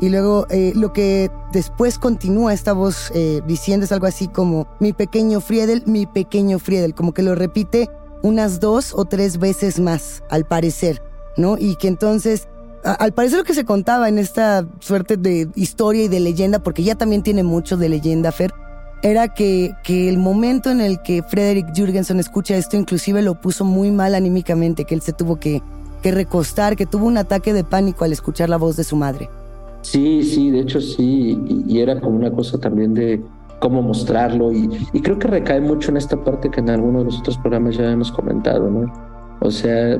Y 0.00 0.08
luego 0.08 0.46
eh, 0.48 0.72
lo 0.74 0.92
que 0.94 1.30
después 1.52 1.98
continúa 1.98 2.54
esta 2.54 2.72
voz 2.72 3.12
eh, 3.14 3.42
diciendo 3.46 3.84
es 3.84 3.92
algo 3.92 4.06
así 4.06 4.28
como 4.28 4.66
mi 4.80 4.94
pequeño 4.94 5.40
Friedel, 5.40 5.82
mi 5.86 6.06
pequeño 6.06 6.58
Friedel, 6.58 6.94
como 6.94 7.12
que 7.12 7.22
lo 7.22 7.34
repite 7.34 7.90
unas 8.22 8.60
dos 8.60 8.94
o 8.94 9.04
tres 9.04 9.38
veces 9.38 9.78
más, 9.78 10.22
al 10.30 10.46
parecer, 10.46 11.02
¿no? 11.36 11.58
Y 11.58 11.76
que 11.76 11.88
entonces 11.88 12.48
al 12.84 13.12
parecer 13.12 13.38
lo 13.38 13.44
que 13.44 13.54
se 13.54 13.64
contaba 13.64 14.08
en 14.08 14.18
esta 14.18 14.66
suerte 14.80 15.16
de 15.16 15.48
historia 15.54 16.04
y 16.04 16.08
de 16.08 16.20
leyenda, 16.20 16.60
porque 16.60 16.82
ya 16.82 16.94
también 16.94 17.22
tiene 17.22 17.42
mucho 17.42 17.76
de 17.76 17.88
leyenda, 17.88 18.32
Fer, 18.32 18.52
era 19.02 19.28
que, 19.28 19.74
que 19.82 20.08
el 20.08 20.18
momento 20.18 20.70
en 20.70 20.80
el 20.80 21.00
que 21.02 21.22
Frederick 21.22 21.72
Jürgensen 21.74 22.20
escucha 22.20 22.56
esto 22.56 22.76
inclusive 22.76 23.22
lo 23.22 23.40
puso 23.40 23.64
muy 23.64 23.90
mal 23.90 24.14
anímicamente, 24.14 24.84
que 24.84 24.94
él 24.94 25.00
se 25.00 25.12
tuvo 25.12 25.36
que, 25.36 25.62
que 26.02 26.10
recostar, 26.10 26.76
que 26.76 26.86
tuvo 26.86 27.06
un 27.06 27.18
ataque 27.18 27.52
de 27.52 27.64
pánico 27.64 28.04
al 28.04 28.12
escuchar 28.12 28.48
la 28.48 28.56
voz 28.56 28.76
de 28.76 28.84
su 28.84 28.96
madre. 28.96 29.28
Sí, 29.82 30.22
sí, 30.22 30.50
de 30.50 30.60
hecho 30.60 30.80
sí, 30.80 31.38
y, 31.66 31.80
era 31.80 31.98
como 32.00 32.16
una 32.16 32.30
cosa 32.30 32.58
también 32.58 32.92
de 32.92 33.22
cómo 33.60 33.82
mostrarlo, 33.82 34.52
y, 34.52 34.70
y 34.92 35.00
creo 35.00 35.18
que 35.18 35.28
recae 35.28 35.60
mucho 35.60 35.90
en 35.90 35.96
esta 35.96 36.22
parte 36.22 36.50
que 36.50 36.60
en 36.60 36.70
alguno 36.70 37.00
de 37.00 37.06
los 37.06 37.18
otros 37.18 37.38
programas 37.38 37.76
ya 37.76 37.90
hemos 37.90 38.12
comentado, 38.12 38.70
¿no? 38.70 38.92
O 39.40 39.50
sea, 39.50 39.98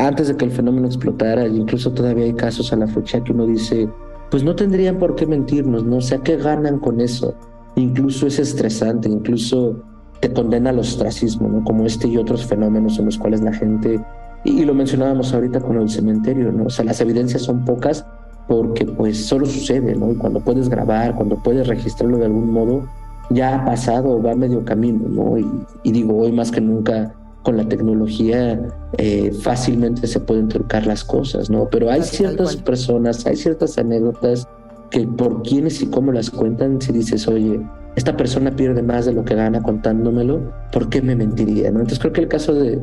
antes 0.00 0.28
de 0.28 0.36
que 0.36 0.46
el 0.46 0.50
fenómeno 0.50 0.86
explotara, 0.86 1.46
incluso 1.46 1.92
todavía 1.92 2.24
hay 2.24 2.32
casos 2.32 2.72
a 2.72 2.76
la 2.76 2.86
fecha 2.86 3.22
que 3.22 3.32
uno 3.32 3.46
dice, 3.46 3.88
pues 4.30 4.42
no 4.42 4.54
tendrían 4.54 4.98
por 4.98 5.14
qué 5.14 5.26
mentirnos, 5.26 5.84
¿no? 5.84 5.96
O 5.96 6.00
sea, 6.00 6.18
¿qué 6.18 6.36
ganan 6.36 6.78
con 6.78 7.00
eso? 7.00 7.34
Incluso 7.76 8.26
es 8.26 8.38
estresante, 8.38 9.08
incluso 9.08 9.82
te 10.20 10.32
condena 10.32 10.70
al 10.70 10.78
ostracismo, 10.78 11.48
¿no? 11.48 11.64
Como 11.64 11.84
este 11.84 12.08
y 12.08 12.16
otros 12.16 12.46
fenómenos 12.46 12.98
en 12.98 13.06
los 13.06 13.18
cuales 13.18 13.42
la 13.42 13.52
gente, 13.52 14.00
y, 14.44 14.64
lo 14.64 14.74
mencionábamos 14.74 15.34
ahorita 15.34 15.60
con 15.60 15.78
el 15.78 15.88
cementerio, 15.88 16.50
¿no? 16.50 16.64
O 16.64 16.70
sea, 16.70 16.84
las 16.84 17.00
evidencias 17.00 17.42
son 17.42 17.64
pocas 17.64 18.06
porque 18.48 18.86
pues 18.86 19.26
solo 19.26 19.46
sucede, 19.46 19.94
¿no? 19.94 20.12
Y 20.12 20.16
cuando 20.16 20.40
puedes 20.40 20.68
grabar, 20.68 21.14
cuando 21.14 21.36
puedes 21.42 21.68
registrarlo 21.68 22.18
de 22.18 22.24
algún 22.24 22.50
modo, 22.50 22.84
ya 23.30 23.56
ha 23.56 23.64
pasado, 23.64 24.20
va 24.20 24.34
medio 24.34 24.64
camino, 24.64 25.08
¿no? 25.08 25.38
y 25.84 25.92
digo, 25.92 26.16
hoy 26.16 26.32
más 26.32 26.50
que 26.50 26.60
nunca 26.60 27.14
con 27.42 27.56
la 27.56 27.68
tecnología 27.68 28.60
eh, 28.98 29.32
fácilmente 29.32 30.06
se 30.06 30.20
pueden 30.20 30.48
trucar 30.48 30.86
las 30.86 31.04
cosas, 31.04 31.48
¿no? 31.50 31.68
Pero 31.70 31.90
hay 31.90 32.02
ciertas 32.02 32.56
personas, 32.56 33.26
hay 33.26 33.36
ciertas 33.36 33.78
anécdotas 33.78 34.46
que 34.90 35.06
por 35.06 35.42
quiénes 35.42 35.80
y 35.80 35.86
cómo 35.86 36.12
las 36.12 36.30
cuentan, 36.30 36.80
si 36.80 36.92
dices, 36.92 37.26
oye, 37.28 37.60
esta 37.96 38.16
persona 38.16 38.54
pierde 38.54 38.82
más 38.82 39.06
de 39.06 39.12
lo 39.12 39.24
que 39.24 39.34
gana 39.34 39.62
contándomelo, 39.62 40.52
¿por 40.72 40.88
qué 40.88 41.00
me 41.00 41.16
mentiría? 41.16 41.70
¿no? 41.70 41.80
Entonces 41.80 41.98
creo 41.98 42.12
que 42.12 42.20
el 42.22 42.28
caso 42.28 42.54
de, 42.54 42.80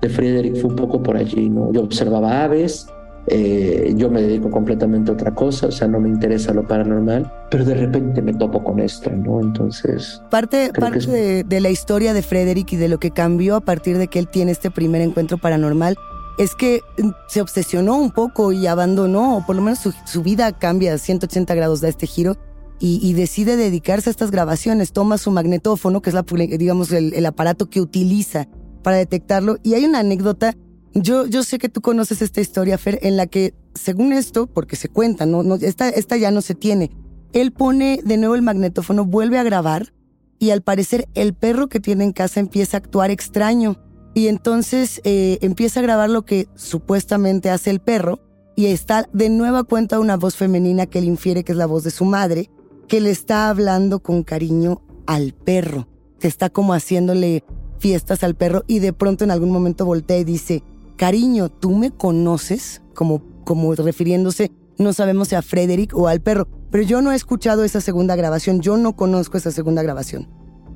de 0.00 0.08
Friedrich 0.08 0.60
fue 0.60 0.70
un 0.70 0.76
poco 0.76 1.02
por 1.02 1.16
allí, 1.16 1.48
¿no? 1.48 1.72
Yo 1.72 1.82
observaba 1.82 2.44
aves, 2.44 2.86
eh, 3.28 3.92
yo 3.96 4.08
me 4.08 4.22
dedico 4.22 4.50
completamente 4.50 5.10
a 5.10 5.14
otra 5.14 5.34
cosa, 5.34 5.66
o 5.66 5.72
sea, 5.72 5.88
no 5.88 5.98
me 5.98 6.08
interesa 6.08 6.52
lo 6.52 6.66
paranormal, 6.66 7.32
pero 7.50 7.64
de 7.64 7.74
repente 7.74 8.22
me 8.22 8.32
topo 8.32 8.62
con 8.62 8.78
esto, 8.78 9.10
¿no? 9.10 9.40
Entonces... 9.40 10.22
Parte, 10.30 10.70
parte 10.78 11.44
de, 11.44 11.60
la 11.60 11.70
historia 11.70 12.14
de 12.14 12.22
Frederick 12.22 12.72
y 12.72 12.76
de 12.76 12.88
lo 12.88 12.98
que 12.98 13.10
cambió 13.10 13.56
a 13.56 13.60
partir 13.60 13.98
de 13.98 14.06
que 14.06 14.20
él 14.20 14.28
tiene 14.28 14.52
este 14.52 14.70
primer 14.70 15.00
encuentro 15.00 15.38
paranormal 15.38 15.96
es 16.38 16.54
que 16.54 16.82
mm, 16.98 17.08
se 17.26 17.40
obsesionó 17.40 17.96
un 17.96 18.12
poco 18.12 18.52
y 18.52 18.68
abandonó, 18.68 19.38
o 19.38 19.46
por 19.46 19.56
lo 19.56 19.62
menos 19.62 19.80
su, 19.80 20.22
vida 20.22 20.52
cambia 20.52 20.94
a 20.94 20.98
180 20.98 21.52
grados 21.54 21.80
de 21.80 21.88
este 21.88 22.06
giro. 22.06 22.36
Y, 22.78 23.14
decide 23.14 23.56
dedicarse 23.56 24.10
a 24.10 24.12
estas 24.12 24.30
grabaciones. 24.30 24.92
Toma 24.92 25.16
su 25.16 25.30
magnetófono, 25.30 26.02
que 26.02 26.10
es 26.10 26.14
la, 26.14 26.26
digamos, 26.58 26.92
el, 26.92 27.14
el 27.14 27.24
aparato 27.24 27.70
que 27.70 27.80
utiliza 27.80 28.48
para 28.82 28.98
detectarlo. 28.98 29.56
Y 29.62 29.72
hay 29.72 29.86
una 29.86 30.00
anécdota 30.00 30.54
yo, 30.96 31.26
yo 31.26 31.42
sé 31.42 31.58
que 31.58 31.68
tú 31.68 31.80
conoces 31.80 32.22
esta 32.22 32.40
historia, 32.40 32.78
Fer, 32.78 32.98
en 33.02 33.16
la 33.16 33.26
que, 33.26 33.54
según 33.74 34.12
esto, 34.12 34.46
porque 34.46 34.76
se 34.76 34.88
cuenta, 34.88 35.26
no, 35.26 35.42
no 35.42 35.56
esta, 35.56 35.88
esta 35.88 36.16
ya 36.16 36.30
no 36.30 36.40
se 36.40 36.54
tiene, 36.54 36.90
él 37.32 37.52
pone 37.52 38.00
de 38.04 38.16
nuevo 38.16 38.34
el 38.34 38.42
magnetófono, 38.42 39.04
vuelve 39.04 39.38
a 39.38 39.42
grabar 39.42 39.92
y 40.38 40.50
al 40.50 40.62
parecer 40.62 41.08
el 41.14 41.34
perro 41.34 41.68
que 41.68 41.80
tiene 41.80 42.04
en 42.04 42.12
casa 42.12 42.40
empieza 42.40 42.76
a 42.76 42.80
actuar 42.80 43.10
extraño. 43.10 43.76
Y 44.14 44.28
entonces 44.28 45.02
eh, 45.04 45.38
empieza 45.42 45.80
a 45.80 45.82
grabar 45.82 46.08
lo 46.08 46.24
que 46.24 46.48
supuestamente 46.54 47.50
hace 47.50 47.70
el 47.70 47.80
perro 47.80 48.20
y 48.54 48.66
está 48.66 49.06
de 49.12 49.28
nueva 49.28 49.64
cuenta 49.64 50.00
una 50.00 50.16
voz 50.16 50.36
femenina 50.36 50.86
que 50.86 50.98
él 50.98 51.04
infiere 51.04 51.44
que 51.44 51.52
es 51.52 51.58
la 51.58 51.66
voz 51.66 51.84
de 51.84 51.90
su 51.90 52.06
madre, 52.06 52.50
que 52.88 53.02
le 53.02 53.10
está 53.10 53.50
hablando 53.50 54.00
con 54.00 54.22
cariño 54.22 54.80
al 55.06 55.34
perro, 55.34 55.88
que 56.18 56.28
está 56.28 56.48
como 56.48 56.72
haciéndole 56.72 57.44
fiestas 57.78 58.24
al 58.24 58.34
perro 58.34 58.64
y 58.66 58.78
de 58.78 58.94
pronto 58.94 59.24
en 59.24 59.30
algún 59.30 59.50
momento 59.50 59.84
voltea 59.84 60.16
y 60.16 60.24
dice, 60.24 60.62
cariño, 60.96 61.48
¿tú 61.48 61.70
me 61.70 61.90
conoces? 61.90 62.82
Como, 62.94 63.22
como 63.44 63.74
refiriéndose, 63.74 64.52
no 64.78 64.92
sabemos 64.92 65.28
si 65.28 65.34
a 65.34 65.42
Frederick 65.42 65.94
o 65.94 66.08
al 66.08 66.20
perro, 66.20 66.48
pero 66.70 66.82
yo 66.82 67.00
no 67.02 67.12
he 67.12 67.14
escuchado 67.14 67.64
esa 67.64 67.80
segunda 67.80 68.16
grabación, 68.16 68.60
yo 68.60 68.76
no 68.76 68.96
conozco 68.96 69.38
esa 69.38 69.50
segunda 69.50 69.82
grabación. 69.82 70.28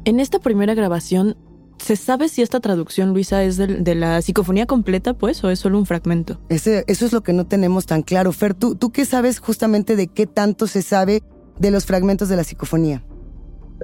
En 0.05 0.21
esta 0.21 0.39
primera 0.39 0.75
grabación, 0.75 1.37
¿Se 1.79 1.97
sabe 1.97 2.29
si 2.29 2.43
esta 2.43 2.61
traducción, 2.61 3.15
Luisa, 3.15 3.43
es 3.43 3.57
de, 3.57 3.95
la 3.95 4.21
psicofonía 4.21 4.67
completa, 4.67 5.15
pues, 5.15 5.43
o 5.43 5.49
es 5.49 5.59
solo 5.59 5.79
un 5.79 5.87
fragmento? 5.87 6.39
Ese, 6.51 6.85
eso 6.89 7.07
es 7.07 7.13
lo 7.13 7.23
que 7.23 7.33
no 7.33 7.47
tenemos 7.47 7.87
tan 7.87 8.03
claro. 8.03 8.33
Fer, 8.33 8.53
¿tú, 8.53 8.75
¿tú 8.75 8.91
qué 8.91 9.07
sabes 9.07 9.39
justamente 9.39 9.97
de 9.97 10.07
qué 10.07 10.27
tanto 10.27 10.67
se 10.67 10.83
sabe 10.83 11.23
de 11.59 11.71
los 11.71 11.87
fragmentos 11.87 12.29
de 12.29 12.37
la 12.37 12.45
psicofonía? 12.45 13.03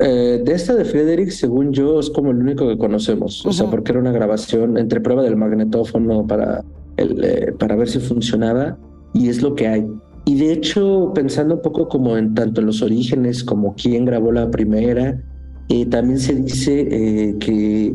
Eh, 0.01 0.43
de 0.45 0.53
esta 0.53 0.75
de 0.75 0.85
Frederick, 0.85 1.31
según 1.31 1.73
yo, 1.73 2.01
es 2.01 2.11
como 2.11 2.31
el 2.31 2.39
único 2.39 2.69
que 2.69 2.77
conocemos. 2.77 3.45
O 3.47 3.53
sea, 3.53 3.71
porque 3.71 3.93
era 3.93 4.01
una 4.01 4.13
grabación 4.13 4.77
entre 4.79 5.01
prueba 5.01 5.23
del 5.23 5.37
magnetófono 5.37 6.27
para, 6.27 6.65
el, 6.97 7.25
eh, 7.25 7.55
para 7.59 7.77
ver 7.77 7.89
si 7.89 7.99
funcionaba 7.99 8.79
y 9.15 9.29
es 9.29 9.43
lo 9.43 9.55
que 9.55 9.69
hay. 9.69 9.87
Y 10.27 10.35
de 10.35 10.53
hecho, 10.53 11.13
pensando 11.15 11.55
un 11.55 11.63
poco 11.63 11.89
como 11.89 12.17
en 12.17 12.35
tanto 12.35 12.61
los 12.61 12.83
orígenes 12.83 13.45
como 13.45 13.75
quién 13.77 14.05
grabó 14.05 14.33
la 14.33 14.51
primera, 14.51 15.23
eh, 15.69 15.87
también 15.87 16.19
se 16.19 16.35
dice 16.35 16.81
eh, 16.81 17.37
que 17.39 17.95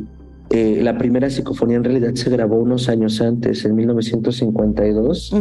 eh, 0.50 0.80
la 0.82 0.98
primera 0.98 1.30
psicofonía 1.30 1.78
en 1.78 1.84
realidad 1.84 2.14
se 2.16 2.30
grabó 2.30 2.56
unos 2.56 2.88
años 2.88 3.22
antes, 3.22 3.66
en 3.66 3.76
1952, 3.76 5.34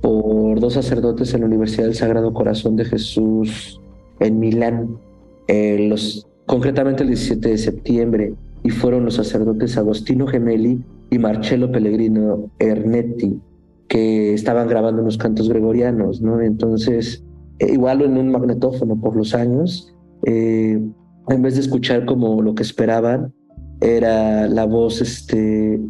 por 0.00 0.60
dos 0.60 0.74
sacerdotes 0.74 1.34
en 1.34 1.40
la 1.40 1.46
Universidad 1.46 1.84
del 1.84 1.94
Sagrado 1.94 2.32
Corazón 2.32 2.76
de 2.76 2.84
Jesús 2.84 3.80
en 4.20 4.38
Milán, 4.38 4.98
los, 5.48 6.26
concretamente 6.46 7.02
el 7.02 7.10
17 7.10 7.48
de 7.48 7.58
septiembre, 7.58 8.34
y 8.62 8.70
fueron 8.70 9.04
los 9.04 9.14
sacerdotes 9.14 9.76
Agostino 9.76 10.26
Gemelli 10.26 10.82
y 11.10 11.18
Marcello 11.18 11.70
Pellegrino 11.70 12.50
Ernetti, 12.58 13.40
que 13.88 14.34
estaban 14.34 14.68
grabando 14.68 15.02
unos 15.02 15.18
cantos 15.18 15.48
gregorianos, 15.48 16.20
¿no? 16.20 16.40
Entonces, 16.40 17.24
igual 17.60 18.02
en 18.02 18.16
un 18.18 18.30
magnetófono 18.30 19.00
por 19.00 19.14
los 19.14 19.34
años, 19.34 19.94
en 20.24 21.42
vez 21.42 21.54
de 21.54 21.60
escuchar 21.60 22.06
como 22.06 22.42
lo 22.42 22.54
que 22.54 22.64
esperaban, 22.64 23.32
era 23.80 24.48
la 24.48 24.64
voz, 24.64 25.00
este, 25.00 25.80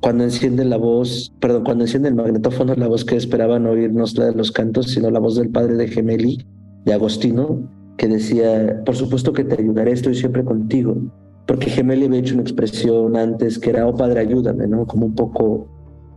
cuando 0.00 0.24
encienden 0.24 0.70
la 0.70 0.76
voz, 0.76 1.32
perdón, 1.40 1.64
cuando 1.64 1.84
enciende 1.84 2.08
el 2.08 2.14
magnetófono, 2.14 2.74
la 2.74 2.88
voz 2.88 3.04
que 3.04 3.16
esperaban 3.16 3.62
no 3.62 3.74
es 3.74 4.18
la 4.18 4.26
de 4.26 4.34
los 4.34 4.50
cantos, 4.50 4.90
sino 4.90 5.10
la 5.10 5.20
voz 5.20 5.36
del 5.36 5.50
padre 5.50 5.74
de 5.74 5.88
Gemelli, 5.88 6.44
de 6.84 6.92
Agostino, 6.92 7.70
que 7.96 8.08
decía, 8.08 8.82
por 8.84 8.96
supuesto 8.96 9.32
que 9.32 9.44
te 9.44 9.60
ayudaré, 9.60 9.92
estoy 9.92 10.14
siempre 10.14 10.44
contigo. 10.44 10.96
Porque 11.46 11.70
Gemelli 11.70 12.06
había 12.06 12.20
hecho 12.20 12.34
una 12.34 12.42
expresión 12.42 13.16
antes 13.16 13.58
que 13.58 13.70
era, 13.70 13.86
oh 13.86 13.94
padre, 13.94 14.20
ayúdame, 14.20 14.66
¿no? 14.66 14.86
Como 14.86 15.06
un 15.06 15.14
poco 15.14 15.68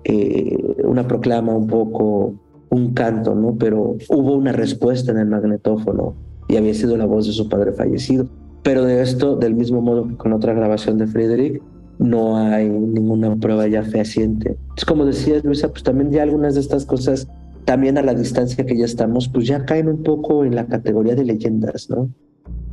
eh, 0.05 0.57
una 0.85 1.07
proclama, 1.07 1.53
un 1.53 1.67
poco 1.67 2.33
un 2.69 2.93
canto, 2.93 3.35
¿no? 3.35 3.55
Pero 3.57 3.97
hubo 4.09 4.33
una 4.35 4.51
respuesta 4.51 5.11
en 5.11 5.17
el 5.17 5.27
magnetófono 5.27 6.15
y 6.47 6.55
había 6.55 6.73
sido 6.73 6.97
la 6.97 7.05
voz 7.05 7.27
de 7.27 7.33
su 7.33 7.49
padre 7.49 7.73
fallecido. 7.73 8.27
Pero 8.63 8.83
de 8.83 9.01
esto, 9.01 9.35
del 9.35 9.55
mismo 9.55 9.81
modo 9.81 10.07
que 10.07 10.15
con 10.15 10.33
otra 10.33 10.53
grabación 10.53 10.97
de 10.97 11.07
Frederick, 11.07 11.61
no 11.99 12.37
hay 12.37 12.69
ninguna 12.69 13.35
prueba 13.35 13.67
ya 13.67 13.83
fehaciente. 13.83 14.57
Es 14.75 14.85
como 14.85 15.05
decía 15.05 15.39
Luisa, 15.43 15.69
pues 15.69 15.83
también 15.83 16.11
ya 16.11 16.23
algunas 16.23 16.55
de 16.55 16.61
estas 16.61 16.85
cosas, 16.85 17.27
también 17.67 17.97
a 17.97 18.01
la 18.01 18.13
distancia 18.13 18.65
que 18.65 18.77
ya 18.77 18.85
estamos, 18.85 19.27
pues 19.27 19.45
ya 19.45 19.65
caen 19.65 19.89
un 19.89 20.01
poco 20.01 20.45
en 20.45 20.55
la 20.55 20.67
categoría 20.67 21.15
de 21.15 21.25
leyendas, 21.25 21.89
¿no? 21.89 22.09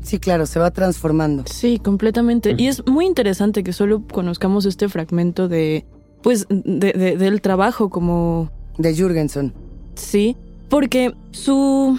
Sí, 0.02 0.20
claro, 0.20 0.46
se 0.46 0.60
va 0.60 0.70
transformando. 0.70 1.42
Sí, 1.50 1.80
completamente. 1.80 2.54
Y 2.56 2.68
es 2.68 2.86
muy 2.86 3.04
interesante 3.04 3.64
que 3.64 3.72
solo 3.72 4.04
conozcamos 4.06 4.66
este 4.66 4.88
fragmento 4.88 5.48
de, 5.48 5.84
pues, 6.22 6.46
de, 6.48 7.16
del 7.18 7.40
trabajo 7.40 7.90
como... 7.90 8.52
De 8.78 8.94
Jürgensen. 8.94 9.52
Sí, 9.96 10.36
porque 10.68 11.12
su 11.32 11.98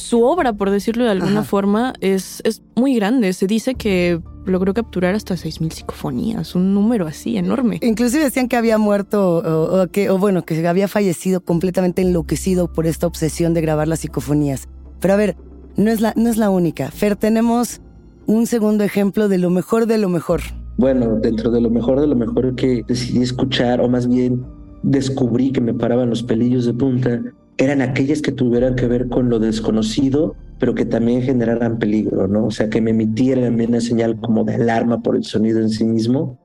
su 0.00 0.24
obra, 0.24 0.54
por 0.54 0.70
decirlo 0.70 1.04
de 1.04 1.10
alguna 1.10 1.44
forma, 1.44 1.92
es, 2.00 2.40
es 2.44 2.62
muy 2.74 2.94
grande. 2.94 3.34
Se 3.34 3.46
dice 3.46 3.74
que 3.74 4.18
logró 4.44 4.74
capturar 4.74 5.14
hasta 5.14 5.34
6.000 5.34 5.72
psicofonías, 5.72 6.54
un 6.54 6.74
número 6.74 7.06
así 7.06 7.36
enorme. 7.36 7.78
Inclusive 7.82 8.24
decían 8.24 8.48
que 8.48 8.56
había 8.56 8.78
muerto 8.78 9.38
o, 9.38 9.86
que, 9.88 10.10
o 10.10 10.18
bueno, 10.18 10.44
que 10.44 10.66
había 10.66 10.88
fallecido 10.88 11.40
completamente 11.40 12.02
enloquecido 12.02 12.72
por 12.72 12.86
esta 12.86 13.06
obsesión 13.06 13.54
de 13.54 13.60
grabar 13.60 13.88
las 13.88 14.00
psicofonías. 14.00 14.68
Pero 15.00 15.14
a 15.14 15.16
ver, 15.16 15.36
no 15.76 15.90
es 15.90 16.00
la, 16.00 16.12
no 16.16 16.28
es 16.28 16.36
la 16.36 16.50
única. 16.50 16.90
Fer, 16.90 17.16
tenemos 17.16 17.80
un 18.26 18.46
segundo 18.46 18.84
ejemplo 18.84 19.28
de 19.28 19.38
lo 19.38 19.50
mejor 19.50 19.86
de 19.86 19.98
lo 19.98 20.08
mejor. 20.08 20.40
Bueno, 20.76 21.18
dentro 21.20 21.50
de 21.50 21.60
lo 21.60 21.70
mejor 21.70 22.00
de 22.00 22.06
lo 22.06 22.16
mejor 22.16 22.54
que 22.54 22.82
decidí 22.86 23.22
escuchar, 23.22 23.80
o 23.80 23.88
más 23.88 24.08
bien 24.08 24.44
descubrí 24.82 25.52
que 25.52 25.60
me 25.60 25.74
paraban 25.74 26.08
los 26.08 26.22
pelillos 26.22 26.64
de 26.64 26.72
punta, 26.72 27.20
eran 27.60 27.82
aquellas 27.82 28.22
que 28.22 28.32
tuvieran 28.32 28.74
que 28.74 28.86
ver 28.86 29.08
con 29.08 29.28
lo 29.28 29.38
desconocido, 29.38 30.34
pero 30.58 30.74
que 30.74 30.86
también 30.86 31.20
generaran 31.20 31.78
peligro, 31.78 32.26
¿no? 32.26 32.46
O 32.46 32.50
sea, 32.50 32.70
que 32.70 32.80
me 32.80 32.90
emitieran 32.90 33.60
una 33.60 33.82
señal 33.82 34.18
como 34.18 34.44
de 34.44 34.54
alarma 34.54 35.02
por 35.02 35.14
el 35.14 35.24
sonido 35.24 35.60
en 35.60 35.68
sí 35.68 35.84
mismo. 35.84 36.38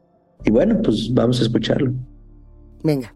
Y 0.44 0.52
bueno, 0.52 0.82
pues 0.82 1.14
vamos 1.14 1.40
a 1.40 1.44
escucharlo. 1.44 1.94
Venga. 2.84 3.16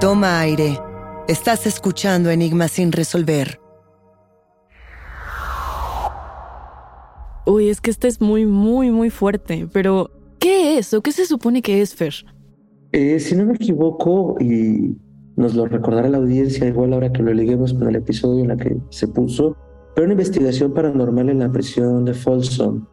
Toma 0.00 0.40
aire. 0.40 0.78
Estás 1.28 1.66
escuchando 1.66 2.28
Enigmas 2.28 2.72
sin 2.72 2.90
resolver. 2.90 3.60
Uy, 7.46 7.68
es 7.68 7.80
que 7.80 7.90
este 7.90 8.08
es 8.08 8.20
muy, 8.20 8.44
muy, 8.44 8.90
muy 8.90 9.10
fuerte. 9.10 9.68
Pero, 9.72 10.10
¿qué 10.40 10.78
es 10.78 10.92
o 10.94 11.00
qué 11.00 11.12
se 11.12 11.26
supone 11.26 11.62
que 11.62 11.80
es, 11.80 11.94
Fer? 11.94 12.12
Eh, 12.92 13.20
si 13.20 13.36
no 13.36 13.46
me 13.46 13.54
equivoco, 13.54 14.36
y 14.40 14.96
nos 15.36 15.54
lo 15.54 15.66
recordará 15.66 16.08
la 16.08 16.18
audiencia, 16.18 16.66
igual 16.66 16.92
ahora 16.92 17.12
que 17.12 17.22
lo 17.22 17.32
liguemos 17.32 17.72
con 17.72 17.88
el 17.88 17.96
episodio 17.96 18.42
en 18.42 18.48
la 18.48 18.56
que 18.56 18.76
se 18.90 19.06
puso, 19.06 19.56
pero 19.94 20.06
una 20.06 20.14
investigación 20.14 20.74
paranormal 20.74 21.30
en 21.30 21.38
la 21.38 21.52
prisión 21.52 22.04
de 22.04 22.14
Folsom. 22.14 22.86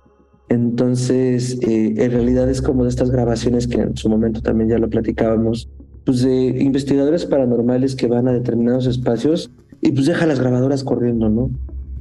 Entonces, 0.50 1.60
eh, 1.62 1.96
en 1.98 2.12
realidad 2.12 2.50
es 2.50 2.62
como 2.62 2.84
de 2.84 2.90
estas 2.90 3.10
grabaciones 3.10 3.68
que 3.68 3.82
en 3.82 3.98
su 3.98 4.08
momento 4.08 4.42
también 4.42 4.70
ya 4.70 4.78
lo 4.78 4.90
platicábamos, 4.90 5.70
pues, 6.06 6.22
de 6.24 6.48
investigadores 6.62 7.26
paranormales 7.26 7.96
que 7.96 8.08
van 8.08 8.28
a 8.28 8.34
determinados 8.34 8.88
espacios 8.88 9.52
y 9.82 9.92
pues 9.92 10.06
dejan 10.06 10.30
las 10.30 10.40
grabadoras 10.40 10.84
corriendo, 10.84 11.30
¿no? 11.30 11.50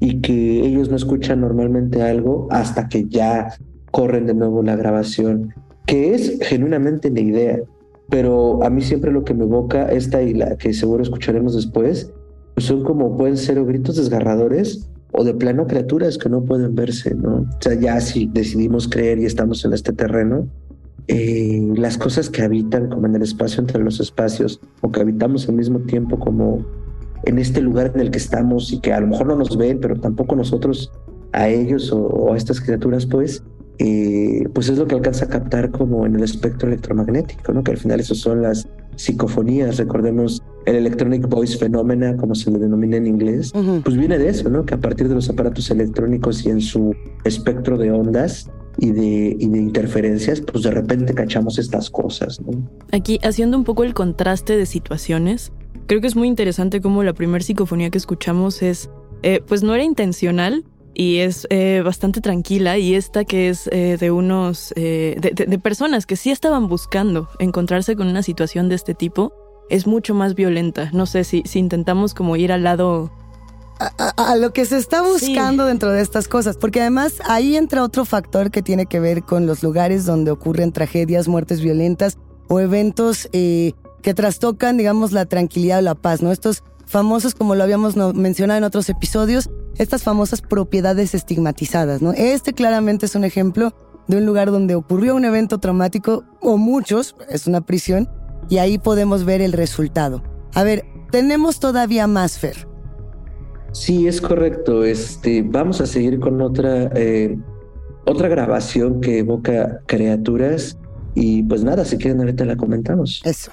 Y 0.00 0.20
que 0.20 0.60
ellos 0.66 0.90
no 0.90 0.96
escuchan 0.96 1.40
normalmente 1.40 2.02
algo 2.02 2.48
hasta 2.50 2.88
que 2.88 3.06
ya 3.08 3.54
corren 3.90 4.26
de 4.26 4.34
nuevo 4.34 4.62
la 4.62 4.76
grabación, 4.76 5.54
que 5.86 6.14
es 6.14 6.38
genuinamente 6.42 7.10
la 7.10 7.20
idea. 7.20 7.60
Pero 8.08 8.62
a 8.64 8.70
mí 8.70 8.82
siempre 8.82 9.12
lo 9.12 9.24
que 9.24 9.34
me 9.34 9.44
evoca 9.44 9.90
esta 9.90 10.22
y 10.22 10.34
la 10.34 10.56
que 10.56 10.72
seguro 10.72 11.02
escucharemos 11.02 11.54
después, 11.54 12.12
pues 12.54 12.66
son 12.66 12.82
como 12.82 13.16
pueden 13.16 13.36
ser 13.36 13.58
o 13.58 13.66
gritos 13.66 13.96
desgarradores 13.96 14.88
o 15.12 15.24
de 15.24 15.34
plano 15.34 15.66
criaturas 15.66 16.18
que 16.18 16.28
no 16.28 16.42
pueden 16.42 16.74
verse, 16.74 17.14
¿no? 17.14 17.40
O 17.40 17.60
sea, 17.60 17.74
ya 17.74 18.00
si 18.00 18.26
decidimos 18.26 18.88
creer 18.88 19.18
y 19.18 19.26
estamos 19.26 19.64
en 19.64 19.72
este 19.72 19.92
terreno, 19.92 20.48
eh, 21.12 21.60
las 21.74 21.98
cosas 21.98 22.30
que 22.30 22.42
habitan 22.42 22.88
como 22.88 23.08
en 23.08 23.16
el 23.16 23.22
espacio 23.22 23.60
entre 23.60 23.82
los 23.82 23.98
espacios 23.98 24.60
o 24.80 24.92
que 24.92 25.00
habitamos 25.00 25.48
al 25.48 25.56
mismo 25.56 25.80
tiempo 25.80 26.16
como 26.20 26.64
en 27.24 27.40
este 27.40 27.60
lugar 27.60 27.90
en 27.92 28.00
el 28.00 28.12
que 28.12 28.18
estamos 28.18 28.72
y 28.72 28.78
que 28.78 28.92
a 28.92 29.00
lo 29.00 29.08
mejor 29.08 29.26
no 29.26 29.34
nos 29.34 29.56
ven, 29.56 29.80
pero 29.80 29.96
tampoco 29.98 30.36
nosotros 30.36 30.92
a 31.32 31.48
ellos 31.48 31.90
o, 31.92 32.32
a 32.32 32.36
estas 32.36 32.60
criaturas, 32.60 33.06
pues, 33.06 33.42
eh, 33.78 34.44
pues 34.52 34.68
es 34.68 34.78
lo 34.78 34.86
que 34.86 34.94
alcanza 34.94 35.24
a 35.24 35.28
captar 35.28 35.72
como 35.72 36.06
en 36.06 36.14
el 36.14 36.22
espectro 36.22 36.68
electromagnético, 36.68 37.52
¿no? 37.52 37.64
Que 37.64 37.72
al 37.72 37.78
final 37.78 37.98
eso 37.98 38.14
son 38.14 38.42
las 38.42 38.68
psicofonías, 38.94 39.78
recordemos 39.78 40.40
el 40.64 40.76
electronic 40.76 41.28
voice 41.28 41.58
phenomena, 41.58 42.16
como 42.18 42.36
se 42.36 42.52
le 42.52 42.60
denomina 42.60 42.98
en 42.98 43.08
inglés, 43.08 43.52
pues 43.82 43.96
viene 43.96 44.16
de 44.16 44.28
eso, 44.28 44.48
¿no? 44.48 44.64
Que 44.64 44.74
a 44.74 44.78
partir 44.78 45.08
de 45.08 45.16
los 45.16 45.28
aparatos 45.28 45.72
electrónicos 45.72 46.46
y 46.46 46.50
en 46.50 46.60
su 46.60 46.94
espectro 47.24 47.76
de 47.78 47.90
ondas, 47.90 48.48
y 48.80 48.92
de, 48.92 49.36
y 49.38 49.48
de 49.48 49.58
interferencias, 49.58 50.40
pues 50.40 50.64
de 50.64 50.70
repente 50.70 51.14
cachamos 51.14 51.58
estas 51.58 51.90
cosas. 51.90 52.40
Aquí, 52.92 53.20
haciendo 53.22 53.58
un 53.58 53.64
poco 53.64 53.84
el 53.84 53.92
contraste 53.92 54.56
de 54.56 54.64
situaciones, 54.64 55.52
creo 55.86 56.00
que 56.00 56.06
es 56.06 56.16
muy 56.16 56.28
interesante 56.28 56.80
cómo 56.80 57.02
la 57.02 57.12
primera 57.12 57.44
psicofonía 57.44 57.90
que 57.90 57.98
escuchamos 57.98 58.62
es, 58.62 58.90
eh, 59.22 59.42
pues 59.46 59.62
no 59.62 59.74
era 59.74 59.84
intencional 59.84 60.64
y 60.94 61.18
es 61.18 61.46
eh, 61.50 61.82
bastante 61.84 62.22
tranquila 62.22 62.78
y 62.78 62.94
esta 62.94 63.24
que 63.24 63.50
es 63.50 63.68
eh, 63.70 63.98
de 64.00 64.10
unos, 64.10 64.72
de, 64.74 65.60
personas 65.62 66.06
que 66.06 66.16
sí 66.16 66.30
estaban 66.30 66.66
buscando 66.66 67.28
encontrarse 67.38 67.96
con 67.96 68.08
una 68.08 68.22
situación 68.22 68.70
de 68.70 68.76
este 68.76 68.94
tipo, 68.94 69.32
es 69.68 69.86
mucho 69.86 70.14
más 70.14 70.34
violenta. 70.34 70.90
No 70.94 71.04
sé 71.04 71.24
si, 71.24 71.42
si 71.44 71.58
intentamos 71.58 72.14
como 72.14 72.36
ir 72.36 72.50
al 72.50 72.64
lado 72.64 73.12
a, 73.80 74.36
lo 74.36 74.52
que 74.52 74.66
se 74.66 74.76
está 74.76 75.02
buscando 75.02 75.64
dentro 75.64 75.90
de 75.90 76.02
estas 76.02 76.28
cosas, 76.28 76.56
porque 76.56 76.80
además 76.80 77.14
ahí 77.26 77.56
entra 77.56 77.82
otro 77.82 78.04
factor 78.04 78.50
que 78.50 78.62
tiene 78.62 78.86
que 78.86 79.00
ver 79.00 79.22
con 79.22 79.46
los 79.46 79.62
lugares 79.62 80.04
donde 80.04 80.30
ocurren 80.30 80.72
tragedias, 80.72 81.28
muertes 81.28 81.60
violentas 81.60 82.18
o 82.48 82.60
eventos 82.60 83.28
eh, 83.32 83.72
que 84.02 84.12
trastocan, 84.12 84.76
digamos, 84.76 85.12
la 85.12 85.24
tranquilidad 85.24 85.78
o 85.78 85.82
la 85.82 85.94
paz, 85.94 86.20
¿no? 86.20 86.30
Estos 86.30 86.62
famosos, 86.84 87.34
como 87.34 87.54
lo 87.54 87.62
habíamos 87.62 87.96
mencionado 88.14 88.58
en 88.58 88.64
otros 88.64 88.88
episodios, 88.88 89.48
estas 89.76 90.02
famosas 90.02 90.42
propiedades 90.42 91.14
estigmatizadas, 91.14 92.02
¿no? 92.02 92.12
Este 92.12 92.52
claramente 92.52 93.06
es 93.06 93.14
un 93.14 93.24
ejemplo 93.24 93.72
de 94.08 94.16
un 94.16 94.26
lugar 94.26 94.50
donde 94.50 94.74
ocurrió 94.74 95.14
un 95.14 95.24
evento 95.24 95.58
traumático, 95.58 96.24
o 96.40 96.56
muchos, 96.56 97.14
es 97.28 97.46
una 97.46 97.60
prisión, 97.60 98.10
y 98.48 98.58
ahí 98.58 98.76
podemos 98.76 99.24
ver 99.24 99.40
el 99.40 99.52
resultado. 99.52 100.22
A 100.52 100.64
ver, 100.64 100.84
tenemos 101.12 101.60
todavía 101.60 102.06
más, 102.08 102.38
Fer. 102.38 102.69
Sí, 103.72 104.06
es 104.06 104.20
correcto. 104.20 104.84
Este, 104.84 105.42
vamos 105.42 105.80
a 105.80 105.86
seguir 105.86 106.18
con 106.20 106.40
otra, 106.40 106.90
eh, 106.94 107.36
otra 108.06 108.28
grabación 108.28 109.00
que 109.00 109.18
evoca 109.18 109.80
criaturas. 109.86 110.76
Y 111.14 111.42
pues 111.42 111.64
nada, 111.64 111.84
si 111.84 111.96
quieren 111.96 112.20
ahorita 112.20 112.44
la 112.44 112.56
comentamos. 112.56 113.22
Eso. 113.24 113.52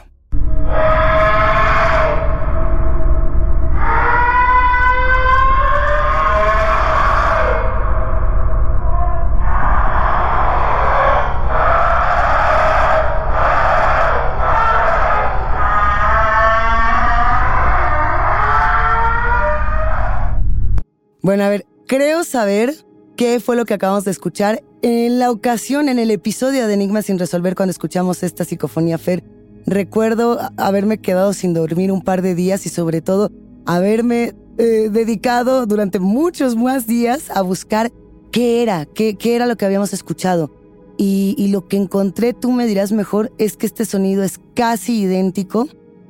Bueno, 21.27 21.43
a 21.43 21.49
ver, 21.49 21.65
creo 21.87 22.23
saber 22.23 22.73
qué 23.17 23.41
fue 23.41 23.57
lo 23.57 23.65
que 23.65 23.73
acabamos 23.73 24.05
de 24.05 24.11
escuchar. 24.11 24.63
En 24.81 25.19
la 25.19 25.29
ocasión, 25.29 25.89
en 25.89 25.99
el 25.99 26.09
episodio 26.09 26.65
de 26.67 26.73
Enigma 26.73 27.01
sin 27.01 27.19
resolver, 27.19 27.53
cuando 27.53 27.71
escuchamos 27.71 28.23
esta 28.23 28.45
psicofonía 28.45 28.97
Fer, 28.97 29.25
recuerdo 29.65 30.39
haberme 30.55 30.99
quedado 30.99 31.33
sin 31.33 31.53
dormir 31.53 31.91
un 31.91 32.01
par 32.01 32.21
de 32.21 32.33
días 32.33 32.65
y 32.65 32.69
sobre 32.69 33.01
todo 33.01 33.29
haberme 33.65 34.35
eh, 34.57 34.87
dedicado 34.89 35.65
durante 35.65 35.99
muchos 35.99 36.55
más 36.55 36.87
días 36.87 37.29
a 37.29 37.41
buscar 37.41 37.91
qué 38.31 38.63
era, 38.63 38.85
qué, 38.85 39.17
era 39.21 39.47
lo 39.47 39.57
que 39.57 39.65
habíamos 39.65 39.91
escuchado. 39.91 40.55
Y, 40.97 41.49
lo 41.51 41.67
que 41.67 41.75
encontré, 41.75 42.31
tú 42.31 42.53
me 42.53 42.65
dirás 42.67 42.93
mejor, 42.93 43.33
es 43.37 43.57
que 43.57 43.65
este 43.65 43.83
sonido 43.83 44.23
es 44.23 44.39
casi 44.55 45.01
idéntico 45.01 45.67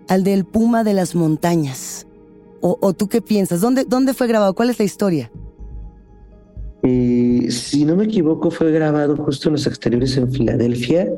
al 0.09 0.23
del 0.23 0.45
puma 0.45 0.83
de 0.83 0.93
las 0.93 1.15
montañas. 1.15 2.06
¿O, 2.61 2.93
tú 2.93 3.07
qué 3.07 3.21
piensas? 3.21 3.61
¿Dónde, 3.61 3.85
¿Dónde 3.85 4.13
fue 4.13 4.27
grabado? 4.27 4.53
¿Cuál 4.53 4.69
es 4.69 4.79
la 4.79 4.85
historia? 4.85 5.31
Eh, 6.83 7.47
si 7.49 7.85
no 7.85 7.95
me 7.95 8.05
equivoco, 8.05 8.51
fue 8.51 8.71
grabado 8.71 9.15
justo 9.17 9.49
en 9.49 9.53
los 9.53 9.67
exteriores 9.67 10.15
en 10.17 10.31
Filadelfia. 10.31 11.09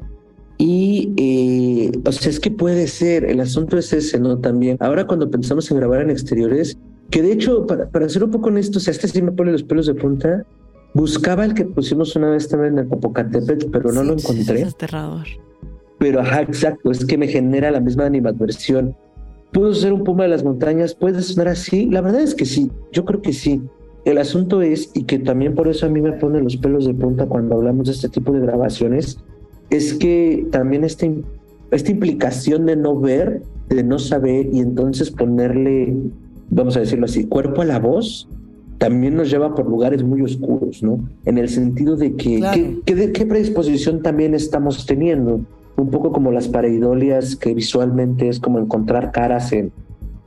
Y, 0.57 1.13
eh, 1.15 1.91
o 2.05 2.11
sea, 2.11 2.29
es 2.29 2.39
que 2.39 2.51
puede 2.51 2.87
ser, 2.87 3.23
el 3.23 3.39
asunto 3.39 3.77
es 3.77 3.93
ese, 3.93 4.19
¿no? 4.19 4.37
También. 4.39 4.77
Ahora 4.81 5.07
cuando 5.07 5.29
pensamos 5.29 5.71
en 5.71 5.77
grabar 5.77 6.01
en 6.01 6.09
exteriores, 6.09 6.77
que 7.09 7.21
de 7.21 7.31
hecho, 7.31 7.65
para, 7.65 7.89
para 7.89 8.09
ser 8.09 8.23
un 8.23 8.31
poco 8.31 8.49
honesto, 8.49 8.79
o 8.79 8.81
sea, 8.81 8.91
este 8.91 9.07
sí 9.07 9.21
me 9.21 9.31
pone 9.31 9.51
los 9.51 9.63
pelos 9.63 9.87
de 9.87 9.95
punta, 9.95 10.45
buscaba 10.93 11.45
el 11.45 11.53
que 11.53 11.65
pusimos 11.65 12.15
una 12.15 12.29
vez 12.29 12.49
también 12.49 12.73
en 12.73 12.79
el 12.79 12.87
Popocatépetl, 12.87 13.67
pero 13.71 13.91
no 13.91 14.03
lo 14.03 14.13
encontré. 14.13 14.61
Es 14.61 14.73
aterrador. 14.73 15.27
Pero, 15.97 16.21
ajá, 16.21 16.41
exacto, 16.41 16.91
es 16.91 17.05
que 17.05 17.17
me 17.17 17.27
genera 17.27 17.71
la 17.71 17.79
misma 17.79 18.05
animadversión. 18.05 18.95
¿Pudo 19.51 19.73
ser 19.73 19.93
un 19.93 20.03
puma 20.03 20.23
de 20.23 20.29
las 20.29 20.43
montañas? 20.43 20.93
¿Puede 20.93 21.21
sonar 21.21 21.47
así? 21.47 21.87
La 21.87 22.01
verdad 22.01 22.21
es 22.21 22.35
que 22.35 22.45
sí, 22.45 22.69
yo 22.91 23.05
creo 23.05 23.21
que 23.21 23.33
sí. 23.33 23.61
El 24.05 24.17
asunto 24.17 24.61
es, 24.61 24.91
y 24.93 25.03
que 25.03 25.19
también 25.19 25.55
por 25.55 25.67
eso 25.67 25.85
a 25.85 25.89
mí 25.89 26.01
me 26.01 26.13
pone 26.13 26.41
los 26.41 26.57
pelos 26.57 26.85
de 26.85 26.93
punta 26.93 27.25
cuando 27.25 27.55
hablamos 27.55 27.87
de 27.87 27.93
este 27.93 28.09
tipo 28.09 28.31
de 28.31 28.39
grabaciones, 28.39 29.17
es 29.69 29.93
que 29.93 30.47
también 30.51 30.83
esta, 30.83 31.07
esta 31.71 31.91
implicación 31.91 32.65
de 32.65 32.75
no 32.75 32.99
ver, 32.99 33.41
de 33.69 33.83
no 33.83 33.99
saber 33.99 34.49
y 34.53 34.59
entonces 34.59 35.11
ponerle, 35.11 35.95
vamos 36.49 36.77
a 36.77 36.81
decirlo 36.81 37.05
así, 37.05 37.25
cuerpo 37.25 37.61
a 37.61 37.65
la 37.65 37.79
voz, 37.79 38.27
también 38.77 39.15
nos 39.15 39.29
lleva 39.29 39.53
por 39.53 39.67
lugares 39.67 40.03
muy 40.03 40.21
oscuros, 40.21 40.81
¿no? 40.81 41.07
En 41.25 41.37
el 41.37 41.49
sentido 41.49 41.97
de 41.97 42.15
que, 42.15 42.81
¿qué 42.85 43.25
predisposición 43.25 44.01
también 44.01 44.33
estamos 44.33 44.85
teniendo? 44.85 45.41
Un 45.81 45.89
poco 45.89 46.11
como 46.11 46.31
las 46.31 46.47
pareidolias, 46.47 47.35
que 47.35 47.53
visualmente 47.53 48.29
es 48.29 48.39
como 48.39 48.59
encontrar 48.59 49.11
caras 49.11 49.51
en, 49.51 49.71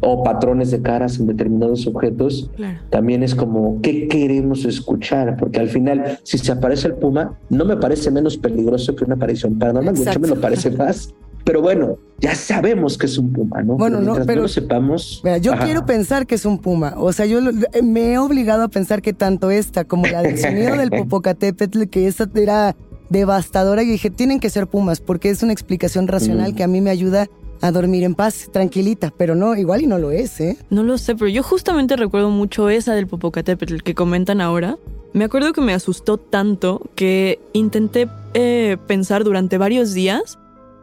o 0.00 0.24
patrones 0.24 0.70
de 0.70 0.82
caras 0.82 1.18
en 1.18 1.26
determinados 1.26 1.86
objetos, 1.86 2.50
también 2.90 3.22
es 3.22 3.34
como 3.34 3.80
qué 3.82 4.08
queremos 4.08 4.64
escuchar, 4.64 5.36
porque 5.36 5.60
al 5.60 5.68
final, 5.68 6.18
si 6.24 6.38
se 6.38 6.50
aparece 6.50 6.88
el 6.88 6.94
puma, 6.94 7.38
no 7.48 7.64
me 7.64 7.76
parece 7.76 8.10
menos 8.10 8.36
peligroso 8.36 8.96
que 8.96 9.04
una 9.04 9.14
aparición 9.14 9.58
paranormal, 9.58 9.96
hecho 9.96 10.20
me 10.20 10.28
lo 10.28 10.40
parece 10.40 10.70
más. 10.76 11.14
Pero 11.44 11.60
bueno, 11.60 11.98
ya 12.20 12.34
sabemos 12.34 12.96
que 12.96 13.06
es 13.06 13.18
un 13.18 13.32
puma, 13.32 13.62
¿no? 13.62 13.76
Bueno, 13.76 14.00
no, 14.00 14.14
pero 14.24 14.42
lo 14.42 14.48
sepamos. 14.48 15.22
yo 15.40 15.52
quiero 15.58 15.84
pensar 15.86 16.26
que 16.26 16.36
es 16.36 16.44
un 16.44 16.58
puma. 16.58 16.94
O 16.96 17.12
sea, 17.12 17.26
yo 17.26 17.40
me 17.82 18.12
he 18.12 18.18
obligado 18.18 18.62
a 18.62 18.68
pensar 18.68 19.02
que 19.02 19.12
tanto 19.12 19.50
esta 19.50 19.84
como 19.84 20.06
la 20.06 20.22
del 20.22 20.38
sonido 20.38 20.76
del 20.76 20.90
Popocatépetl, 20.96 21.84
que 21.84 22.06
esa 22.06 22.28
era 22.34 22.76
devastadora 23.12 23.82
y 23.82 23.86
dije, 23.86 24.10
tienen 24.10 24.40
que 24.40 24.50
ser 24.50 24.66
pumas 24.66 25.00
porque 25.00 25.30
es 25.30 25.42
una 25.42 25.52
explicación 25.52 26.08
racional 26.08 26.52
mm. 26.52 26.56
que 26.56 26.62
a 26.64 26.68
mí 26.68 26.80
me 26.80 26.90
ayuda 26.90 27.28
a 27.60 27.70
dormir 27.70 28.02
en 28.02 28.16
paz, 28.16 28.48
tranquilita, 28.52 29.12
pero 29.16 29.36
no, 29.36 29.54
igual 29.54 29.82
y 29.82 29.86
no 29.86 29.98
lo 29.98 30.10
es, 30.10 30.40
¿eh? 30.40 30.56
No 30.70 30.82
lo 30.82 30.98
sé, 30.98 31.14
pero 31.14 31.28
yo 31.28 31.44
justamente 31.44 31.94
recuerdo 31.96 32.28
mucho 32.28 32.68
esa 32.68 32.92
del 32.94 33.06
Popocatépetl 33.06 33.82
que 33.82 33.94
comentan 33.94 34.40
ahora. 34.40 34.78
Me 35.12 35.24
acuerdo 35.24 35.52
que 35.52 35.60
me 35.60 35.72
asustó 35.72 36.16
tanto 36.16 36.82
que 36.96 37.38
intenté 37.52 38.08
eh, 38.34 38.78
pensar 38.88 39.22
durante 39.22 39.58
varios 39.58 39.94
días 39.94 40.38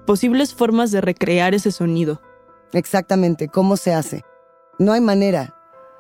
posibles 0.05 0.53
formas 0.53 0.91
de 0.91 1.01
recrear 1.01 1.53
ese 1.53 1.71
sonido. 1.71 2.21
Exactamente, 2.71 3.49
¿cómo 3.49 3.75
se 3.75 3.93
hace? 3.93 4.23
No 4.77 4.93
hay 4.93 5.01
manera. 5.01 5.55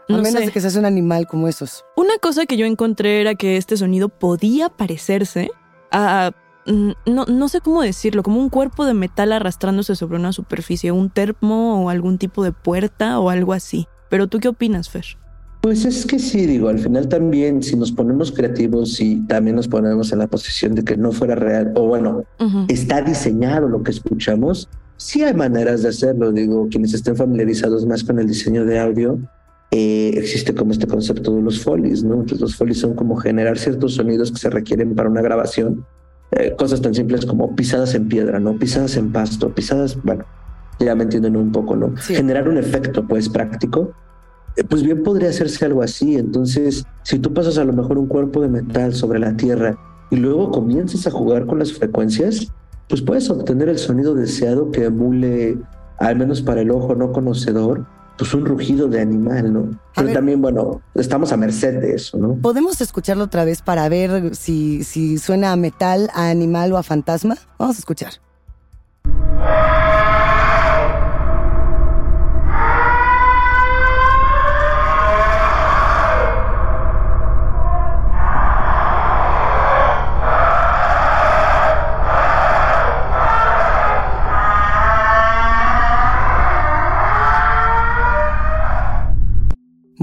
A 0.07 0.13
menos 0.13 0.45
de 0.45 0.51
que 0.51 0.61
seas 0.61 0.75
un 0.75 0.85
animal 0.85 1.27
como 1.27 1.47
esos. 1.47 1.85
Una 1.95 2.17
cosa 2.19 2.45
que 2.45 2.57
yo 2.57 2.65
encontré 2.65 3.21
era 3.21 3.35
que 3.35 3.57
este 3.57 3.77
sonido 3.77 4.09
podía 4.09 4.69
parecerse 4.69 5.51
Mm, 5.91 6.91
no, 7.07 7.25
no 7.25 7.49
sé 7.49 7.61
cómo 7.61 7.81
decirlo, 7.81 8.21
como 8.21 8.39
un 8.39 8.49
cuerpo 8.49 8.85
de 8.85 8.93
metal 8.93 9.31
arrastrándose 9.31 9.95
sobre 9.95 10.17
una 10.17 10.33
superficie, 10.33 10.91
un 10.91 11.09
termo 11.09 11.83
o 11.83 11.89
algún 11.89 12.17
tipo 12.17 12.43
de 12.43 12.51
puerta 12.51 13.19
o 13.19 13.31
algo 13.31 13.53
así. 13.53 13.87
Pero 14.09 14.27
tú 14.27 14.39
qué 14.39 14.49
opinas, 14.49 14.89
Fer? 14.89 15.05
Pues 15.61 15.83
es 15.83 16.05
que 16.05 16.19
sí, 16.19 16.45
digo, 16.45 16.69
al 16.69 16.79
final 16.79 17.09
también 17.09 17.61
si 17.63 17.75
nos 17.75 17.91
ponemos 17.91 18.31
creativos 18.31 19.01
y 19.01 19.25
también 19.27 19.57
nos 19.57 19.67
ponemos 19.67 20.11
en 20.13 20.19
la 20.19 20.27
posición 20.27 20.73
de 20.73 20.83
que 20.83 20.95
no 20.95 21.11
fuera 21.11 21.35
real, 21.35 21.73
o 21.75 21.85
bueno, 21.85 22.23
está 22.69 23.01
diseñado 23.01 23.67
lo 23.67 23.83
que 23.83 23.91
escuchamos, 23.91 24.69
sí 24.95 25.21
hay 25.23 25.33
maneras 25.33 25.81
de 25.81 25.89
hacerlo, 25.89 26.31
digo, 26.31 26.69
quienes 26.69 26.93
estén 26.93 27.17
familiarizados 27.17 27.85
más 27.85 28.05
con 28.05 28.19
el 28.19 28.27
diseño 28.27 28.63
de 28.63 28.79
audio, 28.79 29.19
eh, 29.71 30.13
existe 30.15 30.55
como 30.55 30.71
este 30.71 30.87
concepto 30.87 31.35
de 31.35 31.41
los 31.41 31.61
folies, 31.61 32.03
¿no? 32.03 32.15
Entonces 32.15 32.41
los 32.41 32.55
folies 32.55 32.79
son 32.79 32.95
como 32.95 33.15
generar 33.17 33.57
ciertos 33.57 33.95
sonidos 33.95 34.31
que 34.31 34.39
se 34.39 34.49
requieren 34.49 34.95
para 34.95 35.09
una 35.09 35.21
grabación, 35.21 35.85
eh, 36.31 36.55
cosas 36.57 36.81
tan 36.81 36.95
simples 36.95 37.25
como 37.25 37.55
pisadas 37.55 37.93
en 37.93 38.07
piedra, 38.07 38.39
¿no? 38.39 38.57
Pisadas 38.57 38.97
en 38.97 39.11
pasto, 39.11 39.53
pisadas, 39.53 40.01
bueno, 40.03 40.25
ya 40.79 40.95
me 40.95 41.03
entienden 41.03 41.35
un 41.35 41.51
poco, 41.51 41.75
¿no? 41.75 41.95
Generar 41.97 42.47
un 42.47 42.57
efecto, 42.57 43.05
pues, 43.07 43.29
práctico. 43.29 43.93
Eh, 44.55 44.63
pues 44.63 44.81
bien 44.81 45.03
podría 45.03 45.29
hacerse 45.29 45.65
algo 45.65 45.83
así. 45.83 46.15
Entonces, 46.15 46.83
si 47.03 47.19
tú 47.19 47.33
pasas 47.33 47.57
a 47.57 47.63
lo 47.63 47.73
mejor 47.73 47.97
un 47.97 48.07
cuerpo 48.07 48.41
de 48.41 48.49
metal 48.49 48.93
sobre 48.93 49.19
la 49.19 49.35
tierra 49.37 49.77
y 50.09 50.15
luego 50.15 50.51
comienzas 50.51 51.05
a 51.05 51.11
jugar 51.11 51.45
con 51.45 51.59
las 51.59 51.73
frecuencias, 51.73 52.51
pues 52.87 53.01
puedes 53.01 53.29
obtener 53.29 53.69
el 53.69 53.77
sonido 53.77 54.15
deseado 54.15 54.71
que 54.71 54.85
emule, 54.85 55.59
al 55.99 56.15
menos 56.17 56.41
para 56.41 56.61
el 56.61 56.71
ojo 56.71 56.95
no 56.95 57.11
conocedor, 57.11 57.85
pues 58.19 58.33
un 58.33 58.45
rugido 58.45 58.89
de 58.89 58.99
animal, 58.99 59.53
¿no? 59.53 59.79
Pero 59.95 60.11
también, 60.11 60.41
bueno, 60.41 60.81
estamos 60.93 61.31
a 61.31 61.37
merced 61.37 61.79
de 61.79 61.95
eso, 61.95 62.17
¿no? 62.17 62.35
¿Podemos 62.35 62.81
escucharlo 62.81 63.23
otra 63.23 63.45
vez 63.45 63.61
para 63.61 63.87
ver 63.87 64.35
si, 64.35 64.83
si 64.83 65.17
suena 65.17 65.53
a 65.53 65.55
metal, 65.55 66.09
a 66.13 66.29
animal 66.29 66.73
o 66.73 66.77
a 66.77 66.83
fantasma? 66.83 67.37
Vamos 67.57 67.77
a 67.77 67.79
escuchar. 67.79 68.11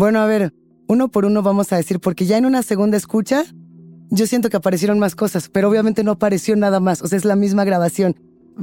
Bueno, 0.07 0.21
a 0.21 0.27
ver, 0.27 0.53
uno 0.87 1.09
por 1.09 1.25
uno 1.25 1.43
vamos 1.43 1.73
a 1.73 1.77
decir, 1.79 1.99
porque 1.99 2.27
ya 2.27 2.39
en 2.39 2.47
una 2.47 2.63
segunda 2.63 2.97
escucha, 2.97 3.43
yo 4.09 4.29
siento 4.29 4.51
que 4.51 4.57
aparecieron 4.57 5.01
más 5.01 5.17
cosas, 5.17 5.49
pero 5.49 5.69
obviamente 5.69 6.05
no 6.05 6.13
apareció 6.13 6.55
nada 6.55 6.79
más, 6.79 7.03
o 7.03 7.09
sea, 7.09 7.19
es 7.19 7.25
la 7.25 7.35
misma 7.35 7.65
grabación. 7.65 8.15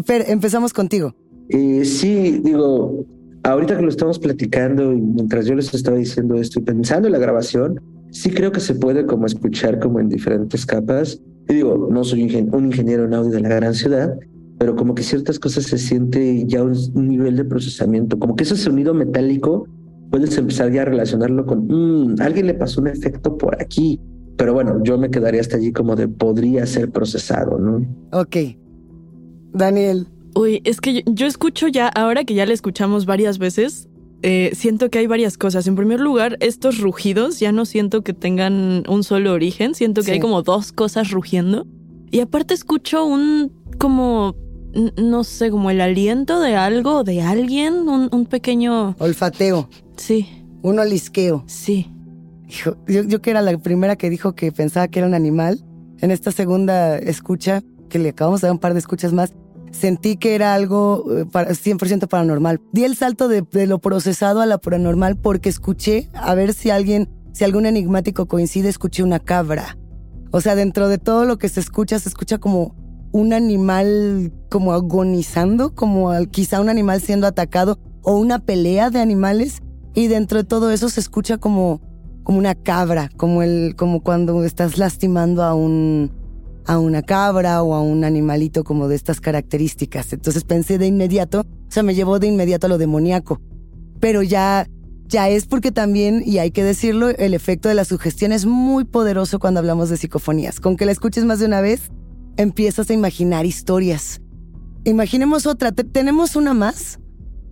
Fer, 0.06 0.24
empezamos 0.30 0.72
contigo. 0.72 1.14
Eh, 1.50 1.84
sí, 1.84 2.40
digo, 2.42 3.06
ahorita 3.44 3.76
que 3.76 3.82
lo 3.82 3.90
estamos 3.90 4.20
platicando 4.20 4.94
y 4.94 5.02
mientras 5.02 5.46
yo 5.46 5.54
les 5.54 5.74
estaba 5.74 5.98
diciendo 5.98 6.36
esto 6.36 6.62
y 6.62 6.64
pensando 6.64 7.10
en 7.10 7.12
la 7.12 7.20
grabación, 7.20 7.82
sí 8.10 8.30
creo 8.30 8.54
que 8.54 8.62
se 8.62 8.76
puede 8.76 9.06
como 9.06 9.26
escuchar 9.26 9.80
como 9.80 10.00
en 10.00 10.08
diferentes 10.08 10.66
capas. 10.66 11.22
Y 11.50 11.56
digo, 11.56 11.90
no 11.92 12.06
soy 12.06 12.24
un 12.54 12.68
ingeniero 12.68 13.04
en 13.04 13.16
audio 13.16 13.32
de 13.32 13.42
la 13.42 13.50
gran 13.50 13.74
ciudad, 13.74 14.18
pero 14.60 14.78
como 14.78 14.96
que 14.96 15.04
ciertas 15.04 15.40
cosas 15.40 15.66
se 15.66 15.78
siente 15.78 16.46
ya 16.48 16.64
un 16.64 17.10
nivel 17.10 17.36
de 17.36 17.44
procesamiento, 17.44 18.18
como 18.18 18.38
que 18.38 18.46
ese 18.46 18.56
sonido 18.56 18.94
metálico 18.94 19.68
puedes 20.14 20.38
empezar 20.38 20.72
ya 20.72 20.84
a 20.84 20.86
relacionarlo 20.86 21.44
con, 21.44 21.66
mm, 21.66 22.22
alguien 22.22 22.46
le 22.46 22.54
pasó 22.54 22.80
un 22.80 22.88
efecto 22.88 23.36
por 23.36 23.60
aquí. 23.60 24.00
Pero 24.38 24.54
bueno, 24.54 24.80
yo 24.84 24.96
me 24.96 25.10
quedaría 25.10 25.42
hasta 25.42 25.58
allí 25.58 25.72
como 25.72 25.96
de 25.96 26.08
podría 26.08 26.68
ser 26.68 26.92
procesado, 26.92 27.58
¿no? 27.58 27.84
Ok. 28.12 28.38
Daniel. 29.54 30.06
Uy, 30.36 30.62
es 30.66 30.82
que 30.82 31.04
yo, 31.08 31.26
escucho 31.26 31.68
ya, 31.68 31.88
ahora 31.88 32.26
que 32.26 32.36
ya 32.36 32.46
le 32.46 32.54
escuchamos 32.54 33.08
varias 33.08 33.40
veces, 33.40 33.90
eh, 34.22 34.52
siento 34.54 34.92
que 34.92 35.00
hay 35.00 35.08
varias 35.08 35.36
cosas. 35.36 35.66
En 35.66 35.76
primer 35.76 36.00
lugar, 36.00 36.38
estos 36.42 36.78
rugidos 36.78 37.40
ya 37.40 37.52
no 37.52 37.66
siento 37.66 38.04
que 38.04 38.14
tengan 38.14 38.84
un 38.88 39.04
solo 39.04 39.34
origen, 39.34 39.74
siento 39.74 40.04
que 40.04 40.12
hay 40.12 40.20
como 40.20 40.44
dos 40.44 40.72
cosas 40.72 41.10
rugiendo. 41.10 41.66
Y 42.12 42.20
aparte 42.20 42.54
escucho 42.54 43.04
un 43.04 43.52
como 43.80 44.36
no 44.74 45.24
sé, 45.24 45.52
como 45.52 45.70
el 45.70 45.82
aliento 45.82 46.40
de 46.40 46.56
algo, 46.56 47.04
de 47.04 47.22
alguien, 47.22 47.88
un, 47.88 48.26
pequeño... 48.26 48.96
Olfateo. 49.00 49.70
Sí. 49.98 50.28
Un 50.62 50.80
olisqueo. 50.80 51.44
Sí. 51.48 51.92
Yo, 52.48 52.76
yo 52.88 53.22
que 53.22 53.32
era 53.32 53.42
la 53.42 53.58
primera 53.58 53.96
que 53.96 54.10
dijo 54.10 54.34
que 54.34 54.52
pensaba 54.52 54.88
que 54.88 55.00
era 55.00 55.08
un 55.08 55.14
animal, 55.14 55.64
en 56.00 56.12
esta 56.12 56.32
segunda 56.32 56.98
escucha, 56.98 57.64
que 57.90 58.00
le 58.00 58.10
acabamos 58.10 58.42
de 58.42 58.48
dar 58.48 58.54
un 58.54 58.60
par 58.60 58.74
de 58.74 58.80
escuchas 58.80 59.14
más, 59.14 59.34
sentí 59.72 60.18
que 60.18 60.36
era 60.36 60.54
algo 60.54 61.06
100% 61.06 62.04
eh, 62.04 62.08
paranormal. 62.08 62.62
Di 62.72 62.84
el 62.84 62.96
salto 62.96 63.28
de, 63.28 63.42
de, 63.42 63.68
lo 63.68 63.80
procesado 63.80 64.42
a 64.42 64.46
la 64.46 64.58
paranormal 64.58 65.18
porque 65.18 65.50
escuché, 65.50 66.10
a 66.14 66.34
ver 66.36 66.54
si 66.54 66.70
alguien, 66.70 67.10
si 67.34 67.44
algún 67.44 67.66
enigmático 67.66 68.28
coincide, 68.28 68.70
escuché 68.70 69.04
una 69.04 69.20
cabra. 69.20 69.78
O 70.32 70.42
sea, 70.42 70.56
dentro 70.56 70.90
de 70.90 70.98
todo 70.98 71.26
lo 71.26 71.38
que 71.38 71.50
se 71.50 71.60
escucha, 71.60 72.00
se 72.00 72.10
escucha 72.10 72.38
como 72.40 72.76
un 73.14 73.32
animal 73.32 74.34
como 74.50 74.74
agonizando, 74.74 75.74
como 75.74 76.12
quizá 76.32 76.60
un 76.60 76.68
animal 76.68 77.00
siendo 77.00 77.28
atacado 77.28 77.80
o 78.02 78.18
una 78.18 78.40
pelea 78.40 78.90
de 78.90 79.00
animales 79.00 79.62
y 79.94 80.08
dentro 80.08 80.40
de 80.40 80.44
todo 80.44 80.72
eso 80.72 80.90
se 80.90 81.00
escucha 81.00 81.38
como 81.38 81.80
como 82.24 82.38
una 82.38 82.56
cabra, 82.56 83.10
como 83.18 83.44
el 83.44 83.76
como 83.78 84.02
cuando 84.02 84.44
estás 84.44 84.78
lastimando 84.78 85.44
a 85.44 85.54
un 85.54 86.12
a 86.66 86.80
una 86.80 87.02
cabra 87.04 87.62
o 87.62 87.76
a 87.76 87.82
un 87.82 88.04
animalito 88.04 88.64
como 88.64 88.88
de 88.88 88.96
estas 88.96 89.22
características. 89.22 90.12
Entonces 90.14 90.44
pensé 90.44 90.78
de 90.78 90.88
inmediato, 90.88 91.42
o 91.42 91.72
sea, 91.72 91.84
me 91.84 91.94
llevó 91.94 92.20
de 92.20 92.28
inmediato 92.28 92.66
a 92.66 92.70
lo 92.70 92.78
demoníaco. 92.78 93.42
Pero 94.00 94.24
ya 94.24 94.68
ya 95.08 95.30
es 95.30 95.46
porque 95.46 95.72
también, 95.72 96.24
y 96.26 96.40
hay 96.40 96.50
que 96.50 96.64
decirlo, 96.64 97.10
el 97.10 97.36
efecto 97.36 97.70
de 97.70 97.76
la 97.76 97.86
sugestión 97.86 98.32
es 98.32 98.48
muy 98.48 98.86
poderoso 98.86 99.38
cuando 99.38 99.60
hablamos 99.60 99.90
de 99.90 99.98
psicofonías. 99.98 100.60
Con 100.60 100.78
que 100.78 100.86
la 100.86 100.92
escuches 100.92 101.26
más 101.26 101.40
de 101.40 101.46
una 101.46 101.62
vez, 101.62 101.92
empiezas 102.38 102.90
a 102.90 102.94
imaginar 102.94 103.46
historias. 103.46 104.22
Imaginemos 104.86 105.46
otra. 105.46 105.72
¿Tenemos 105.72 106.36
una 106.36 106.54
más? 106.54 107.00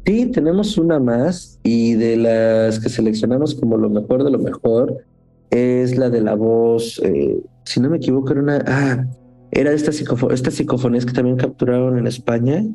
Sí, 0.06 0.26
tenemos 0.28 0.78
una 0.78 1.00
más 1.00 1.60
y 1.64 1.94
de 1.94 2.18
las 2.18 2.80
que 2.80 2.90
seleccionamos 2.90 3.56
como 3.56 3.78
lo 3.78 3.90
mejor 3.90 4.24
de 4.24 4.32
lo 4.32 4.40
mejor 4.40 5.06
es 5.52 5.98
la 5.98 6.10
de 6.10 6.22
la 6.22 6.34
voz, 6.36 7.00
eh, 7.04 7.38
si 7.66 7.80
no 7.80 7.90
me 7.90 7.98
equivoco, 7.98 8.32
era 8.32 8.42
una... 8.42 8.64
Ah, 8.66 9.06
era 9.52 9.74
esta, 9.74 9.92
estas 9.92 10.54
psicofonías 10.54 11.06
que 11.06 11.12
también 11.12 11.36
capturaron 11.36 11.98
en 11.98 12.08
España 12.08 12.66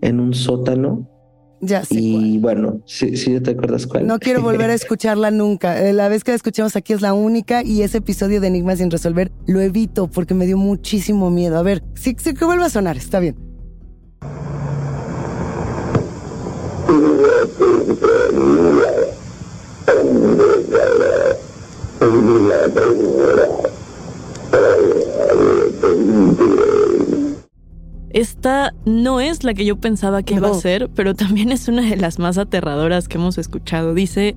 en 0.00 0.20
un 0.20 0.32
sótano 0.32 1.08
ya 1.60 1.84
sé. 1.84 1.94
Y 1.96 2.38
bueno, 2.38 2.80
sí, 2.86 3.16
sí, 3.16 3.38
te 3.40 3.50
acuerdas 3.52 3.86
cuál. 3.86 4.06
No 4.06 4.18
quiero 4.18 4.42
volver 4.42 4.70
a 4.70 4.74
escucharla 4.74 5.30
nunca. 5.30 5.86
Eh, 5.86 5.92
la 5.92 6.08
vez 6.08 6.24
que 6.24 6.32
la 6.32 6.36
escuchamos 6.36 6.76
aquí 6.76 6.92
es 6.92 7.00
la 7.00 7.12
única 7.12 7.62
y 7.62 7.82
ese 7.82 7.98
episodio 7.98 8.40
de 8.40 8.48
Enigmas 8.48 8.78
sin 8.78 8.90
resolver 8.90 9.30
lo 9.46 9.60
evito 9.60 10.08
porque 10.08 10.34
me 10.34 10.46
dio 10.46 10.56
muchísimo 10.56 11.30
miedo. 11.30 11.58
A 11.58 11.62
ver, 11.62 11.82
sí, 11.94 12.16
sí 12.18 12.34
que 12.34 12.44
vuelva 12.44 12.66
a 12.66 12.70
sonar, 12.70 12.96
está 12.96 13.20
bien. 13.20 13.36
Esta 28.10 28.74
no 28.84 29.20
es 29.20 29.44
la 29.44 29.54
que 29.54 29.64
yo 29.64 29.76
pensaba 29.76 30.22
que 30.22 30.34
iba 30.34 30.50
a 30.50 30.54
ser, 30.54 30.90
pero 30.94 31.14
también 31.14 31.52
es 31.52 31.68
una 31.68 31.88
de 31.88 31.96
las 31.96 32.18
más 32.18 32.38
aterradoras 32.38 33.08
que 33.08 33.18
hemos 33.18 33.38
escuchado. 33.38 33.94
Dice, 33.94 34.36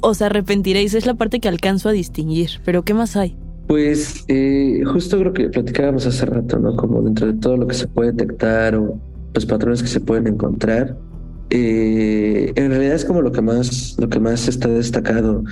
os 0.00 0.20
arrepentiréis, 0.22 0.94
es 0.94 1.06
la 1.06 1.14
parte 1.14 1.40
que 1.40 1.48
alcanzo 1.48 1.88
a 1.88 1.92
distinguir, 1.92 2.50
pero 2.64 2.84
¿qué 2.84 2.94
más 2.94 3.16
hay? 3.16 3.36
Pues 3.68 4.24
eh, 4.28 4.82
justo 4.84 5.18
creo 5.18 5.32
que 5.32 5.48
platicábamos 5.48 6.04
hace 6.06 6.26
rato, 6.26 6.58
¿no? 6.58 6.76
Como 6.76 7.00
dentro 7.02 7.28
de 7.28 7.34
todo 7.34 7.56
lo 7.56 7.66
que 7.66 7.74
se 7.74 7.86
puede 7.86 8.12
detectar 8.12 8.74
o 8.74 8.98
los 9.32 9.46
patrones 9.46 9.82
que 9.82 9.88
se 9.88 10.00
pueden 10.00 10.26
encontrar, 10.26 10.98
eh, 11.50 12.52
en 12.56 12.70
realidad 12.70 12.96
es 12.96 13.04
como 13.04 13.22
lo 13.22 13.30
que 13.30 13.40
más, 13.40 13.96
lo 13.98 14.08
que 14.08 14.18
más 14.18 14.48
está 14.48 14.68
destacado. 14.68 15.44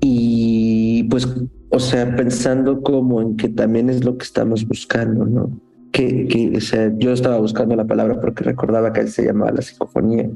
Y 0.00 1.04
pues, 1.04 1.28
o 1.68 1.78
sea, 1.78 2.16
pensando 2.16 2.80
como 2.82 3.20
en 3.20 3.36
que 3.36 3.48
también 3.50 3.90
es 3.90 4.04
lo 4.04 4.16
que 4.16 4.24
estamos 4.24 4.66
buscando, 4.66 5.26
¿no? 5.26 5.50
Que, 5.92 6.52
o 6.56 6.60
sea, 6.60 6.92
yo 6.96 7.12
estaba 7.12 7.38
buscando 7.38 7.74
la 7.76 7.86
palabra 7.86 8.20
porque 8.20 8.44
recordaba 8.44 8.92
que 8.92 9.00
él 9.00 9.08
se 9.08 9.24
llamaba 9.24 9.52
la 9.52 9.62
psicofonía. 9.62 10.28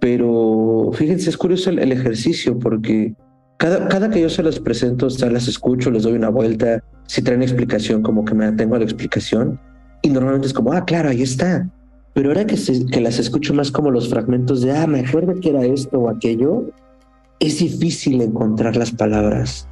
Pero 0.00 0.90
fíjense, 0.92 1.30
es 1.30 1.36
curioso 1.36 1.70
el, 1.70 1.92
ejercicio 1.92 2.58
porque 2.58 3.14
cada, 3.58 3.88
cada 3.88 4.10
que 4.10 4.20
yo 4.20 4.28
se 4.28 4.42
los 4.42 4.58
presento, 4.58 5.06
o 5.06 5.10
sea, 5.10 5.30
las 5.30 5.48
escucho, 5.48 5.90
les 5.90 6.02
doy 6.02 6.14
una 6.14 6.28
vuelta, 6.28 6.82
si 7.06 7.22
traen 7.22 7.42
explicación, 7.42 8.02
como 8.02 8.24
que 8.24 8.34
me 8.34 8.46
atengo 8.46 8.74
a 8.74 8.78
la 8.78 8.84
explicación. 8.84 9.60
Y 10.02 10.10
normalmente 10.10 10.48
es 10.48 10.52
como, 10.52 10.72
ah, 10.72 10.84
claro, 10.84 11.10
ahí 11.10 11.22
está. 11.22 11.68
Pero 12.14 12.30
ahora 12.30 12.46
que, 12.46 12.56
que 12.90 13.00
las 13.00 13.18
escucho 13.18 13.54
más 13.54 13.70
como 13.70 13.90
los 13.90 14.08
fragmentos 14.08 14.60
de, 14.60 14.76
ah, 14.76 14.86
me 14.86 15.00
acuerdo 15.00 15.38
que 15.40 15.50
era 15.50 15.64
esto 15.64 16.00
o 16.00 16.08
aquello, 16.10 16.70
es 17.38 17.58
difícil 17.58 18.20
encontrar 18.20 18.76
las 18.76 18.90
palabras. 18.90 19.68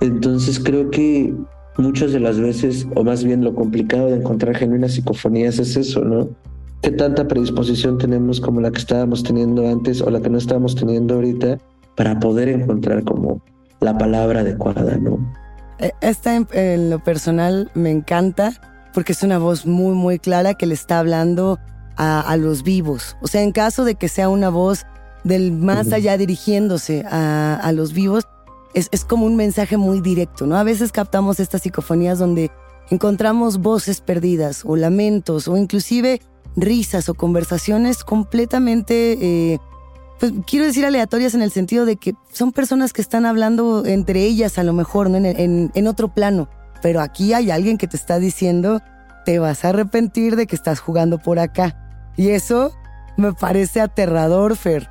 Entonces 0.00 0.58
creo 0.58 0.90
que 0.90 1.32
muchas 1.76 2.12
de 2.12 2.20
las 2.20 2.38
veces, 2.38 2.86
o 2.94 3.04
más 3.04 3.24
bien 3.24 3.44
lo 3.44 3.54
complicado 3.54 4.06
de 4.06 4.16
encontrar 4.16 4.56
genuinas 4.56 4.92
psicofonías 4.92 5.58
es 5.58 5.76
eso, 5.76 6.04
¿no? 6.04 6.28
¿Qué 6.82 6.90
tanta 6.90 7.26
predisposición 7.26 7.98
tenemos 7.98 8.40
como 8.40 8.60
la 8.60 8.70
que 8.70 8.78
estábamos 8.78 9.22
teniendo 9.22 9.66
antes 9.68 10.02
o 10.02 10.10
la 10.10 10.20
que 10.20 10.30
no 10.30 10.38
estábamos 10.38 10.74
teniendo 10.74 11.14
ahorita 11.14 11.58
para 11.96 12.18
poder 12.20 12.48
encontrar 12.48 13.04
como 13.04 13.40
la 13.80 13.96
palabra 13.96 14.40
adecuada, 14.40 14.96
¿no? 14.96 15.18
Eh, 15.78 15.92
esta 16.00 16.36
en, 16.36 16.90
lo 16.90 17.02
personal 17.02 17.70
me 17.74 17.90
encanta 17.90 18.52
porque 18.92 19.12
es 19.12 19.22
una 19.22 19.38
voz 19.38 19.66
muy, 19.66 19.94
muy 19.94 20.18
clara 20.18 20.54
que 20.54 20.66
le 20.66 20.74
está 20.74 20.98
hablando 20.98 21.58
a, 21.96 22.36
los 22.36 22.64
vivos. 22.64 23.16
O 23.22 23.28
sea, 23.28 23.42
en 23.42 23.52
caso 23.52 23.84
de 23.84 23.94
que 23.94 24.08
sea 24.08 24.28
una 24.28 24.48
voz 24.48 24.84
del 25.22 25.52
más 25.52 25.92
allá 25.92 26.16
dirigiéndose 26.16 27.04
a, 27.08 27.54
a 27.56 27.72
los 27.72 27.92
vivos, 27.92 28.24
es, 28.74 29.04
como 29.04 29.26
un 29.26 29.36
mensaje 29.36 29.76
muy 29.76 30.00
directo, 30.00 30.46
¿no? 30.46 30.56
A 30.56 30.64
veces 30.64 30.92
captamos 30.92 31.40
estas 31.40 31.62
psicofonías 31.62 32.18
donde 32.18 32.50
encontramos 32.90 33.58
voces 33.58 34.00
perdidas 34.00 34.62
o 34.64 34.76
lamentos 34.76 35.48
o 35.48 35.56
inclusive 35.56 36.20
risas 36.56 37.08
o 37.08 37.14
conversaciones 37.14 38.04
completamente, 38.04 39.18
eh, 39.20 39.58
pues 40.20 40.32
quiero 40.46 40.66
decir 40.66 40.84
aleatorias 40.84 41.34
en 41.34 41.42
el 41.42 41.50
sentido 41.50 41.86
de 41.86 41.96
que 41.96 42.14
son 42.32 42.52
personas 42.52 42.92
que 42.92 43.02
están 43.02 43.26
hablando 43.26 43.84
entre 43.86 44.22
ellas 44.22 44.58
a 44.58 44.64
lo 44.64 44.72
mejor, 44.72 45.10
¿no? 45.10 45.16
En, 45.16 45.72
en, 45.74 45.86
otro 45.86 46.12
plano. 46.12 46.48
Pero 46.82 47.00
aquí 47.00 47.32
hay 47.32 47.50
alguien 47.50 47.78
que 47.78 47.88
te 47.88 47.96
está 47.96 48.18
diciendo, 48.18 48.80
te 49.24 49.38
vas 49.38 49.64
a 49.64 49.70
arrepentir 49.70 50.36
de 50.36 50.46
que 50.46 50.54
estás 50.54 50.80
jugando 50.80 51.18
por 51.18 51.38
acá. 51.38 52.12
Y 52.16 52.28
eso 52.28 52.72
me 53.16 53.32
parece 53.32 53.80
aterrador, 53.80 54.56
Fer. 54.56 54.88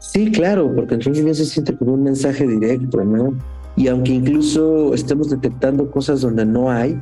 Sí, 0.00 0.30
claro, 0.32 0.72
porque 0.74 0.94
entonces 0.94 1.24
ya 1.24 1.34
se 1.34 1.44
siente 1.44 1.76
como 1.76 1.92
un 1.92 2.02
mensaje 2.02 2.46
directo, 2.46 3.04
¿no? 3.04 3.34
Y 3.76 3.88
aunque 3.88 4.12
incluso 4.12 4.94
estemos 4.94 5.30
detectando 5.30 5.90
cosas 5.90 6.22
donde 6.22 6.44
no 6.44 6.70
hay, 6.70 7.00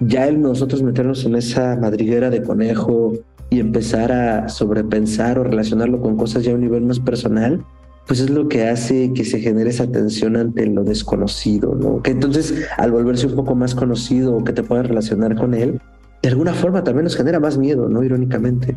ya 0.00 0.26
el 0.26 0.40
nosotros 0.40 0.82
meternos 0.82 1.24
en 1.24 1.36
esa 1.36 1.76
madriguera 1.76 2.30
de 2.30 2.42
conejo 2.42 3.12
y 3.50 3.60
empezar 3.60 4.12
a 4.12 4.48
sobrepensar 4.48 5.38
o 5.38 5.44
relacionarlo 5.44 6.00
con 6.00 6.16
cosas 6.16 6.44
ya 6.44 6.52
a 6.52 6.54
un 6.54 6.62
nivel 6.62 6.82
más 6.82 7.00
personal, 7.00 7.64
pues 8.06 8.20
es 8.20 8.30
lo 8.30 8.48
que 8.48 8.66
hace 8.66 9.12
que 9.12 9.24
se 9.26 9.40
genere 9.40 9.68
esa 9.68 9.86
tensión 9.86 10.36
ante 10.36 10.66
lo 10.66 10.84
desconocido, 10.84 11.74
¿no? 11.74 12.02
Que 12.02 12.12
entonces 12.12 12.66
al 12.78 12.92
volverse 12.92 13.26
un 13.26 13.34
poco 13.34 13.54
más 13.54 13.74
conocido 13.74 14.34
o 14.34 14.42
que 14.42 14.54
te 14.54 14.62
puedas 14.62 14.86
relacionar 14.86 15.36
con 15.36 15.52
él, 15.52 15.80
de 16.22 16.28
alguna 16.30 16.54
forma 16.54 16.82
también 16.82 17.04
nos 17.04 17.16
genera 17.16 17.38
más 17.38 17.58
miedo, 17.58 17.88
¿no? 17.88 18.02
Irónicamente. 18.02 18.74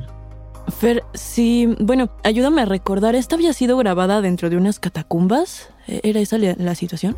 Fer, 0.71 1.03
sí, 1.13 1.75
bueno, 1.79 2.09
ayúdame 2.23 2.61
a 2.61 2.65
recordar, 2.65 3.15
¿esta 3.15 3.35
había 3.35 3.53
sido 3.53 3.77
grabada 3.77 4.21
dentro 4.21 4.49
de 4.49 4.57
unas 4.57 4.79
catacumbas? 4.79 5.69
¿Era 5.87 6.19
esa 6.19 6.37
la 6.37 6.75
situación? 6.75 7.15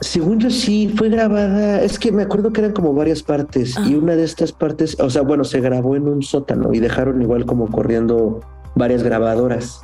Según 0.00 0.40
yo 0.40 0.50
sí, 0.50 0.92
fue 0.96 1.10
grabada, 1.10 1.82
es 1.82 1.98
que 1.98 2.10
me 2.10 2.22
acuerdo 2.22 2.52
que 2.52 2.62
eran 2.62 2.72
como 2.72 2.94
varias 2.94 3.22
partes 3.22 3.76
y 3.86 3.94
ah. 3.94 3.98
una 3.98 4.16
de 4.16 4.24
estas 4.24 4.52
partes, 4.52 4.98
o 4.98 5.10
sea, 5.10 5.22
bueno, 5.22 5.44
se 5.44 5.60
grabó 5.60 5.94
en 5.94 6.08
un 6.08 6.22
sótano 6.22 6.72
y 6.72 6.80
dejaron 6.80 7.20
igual 7.20 7.44
como 7.44 7.70
corriendo 7.70 8.40
varias 8.74 9.02
grabadoras. 9.02 9.82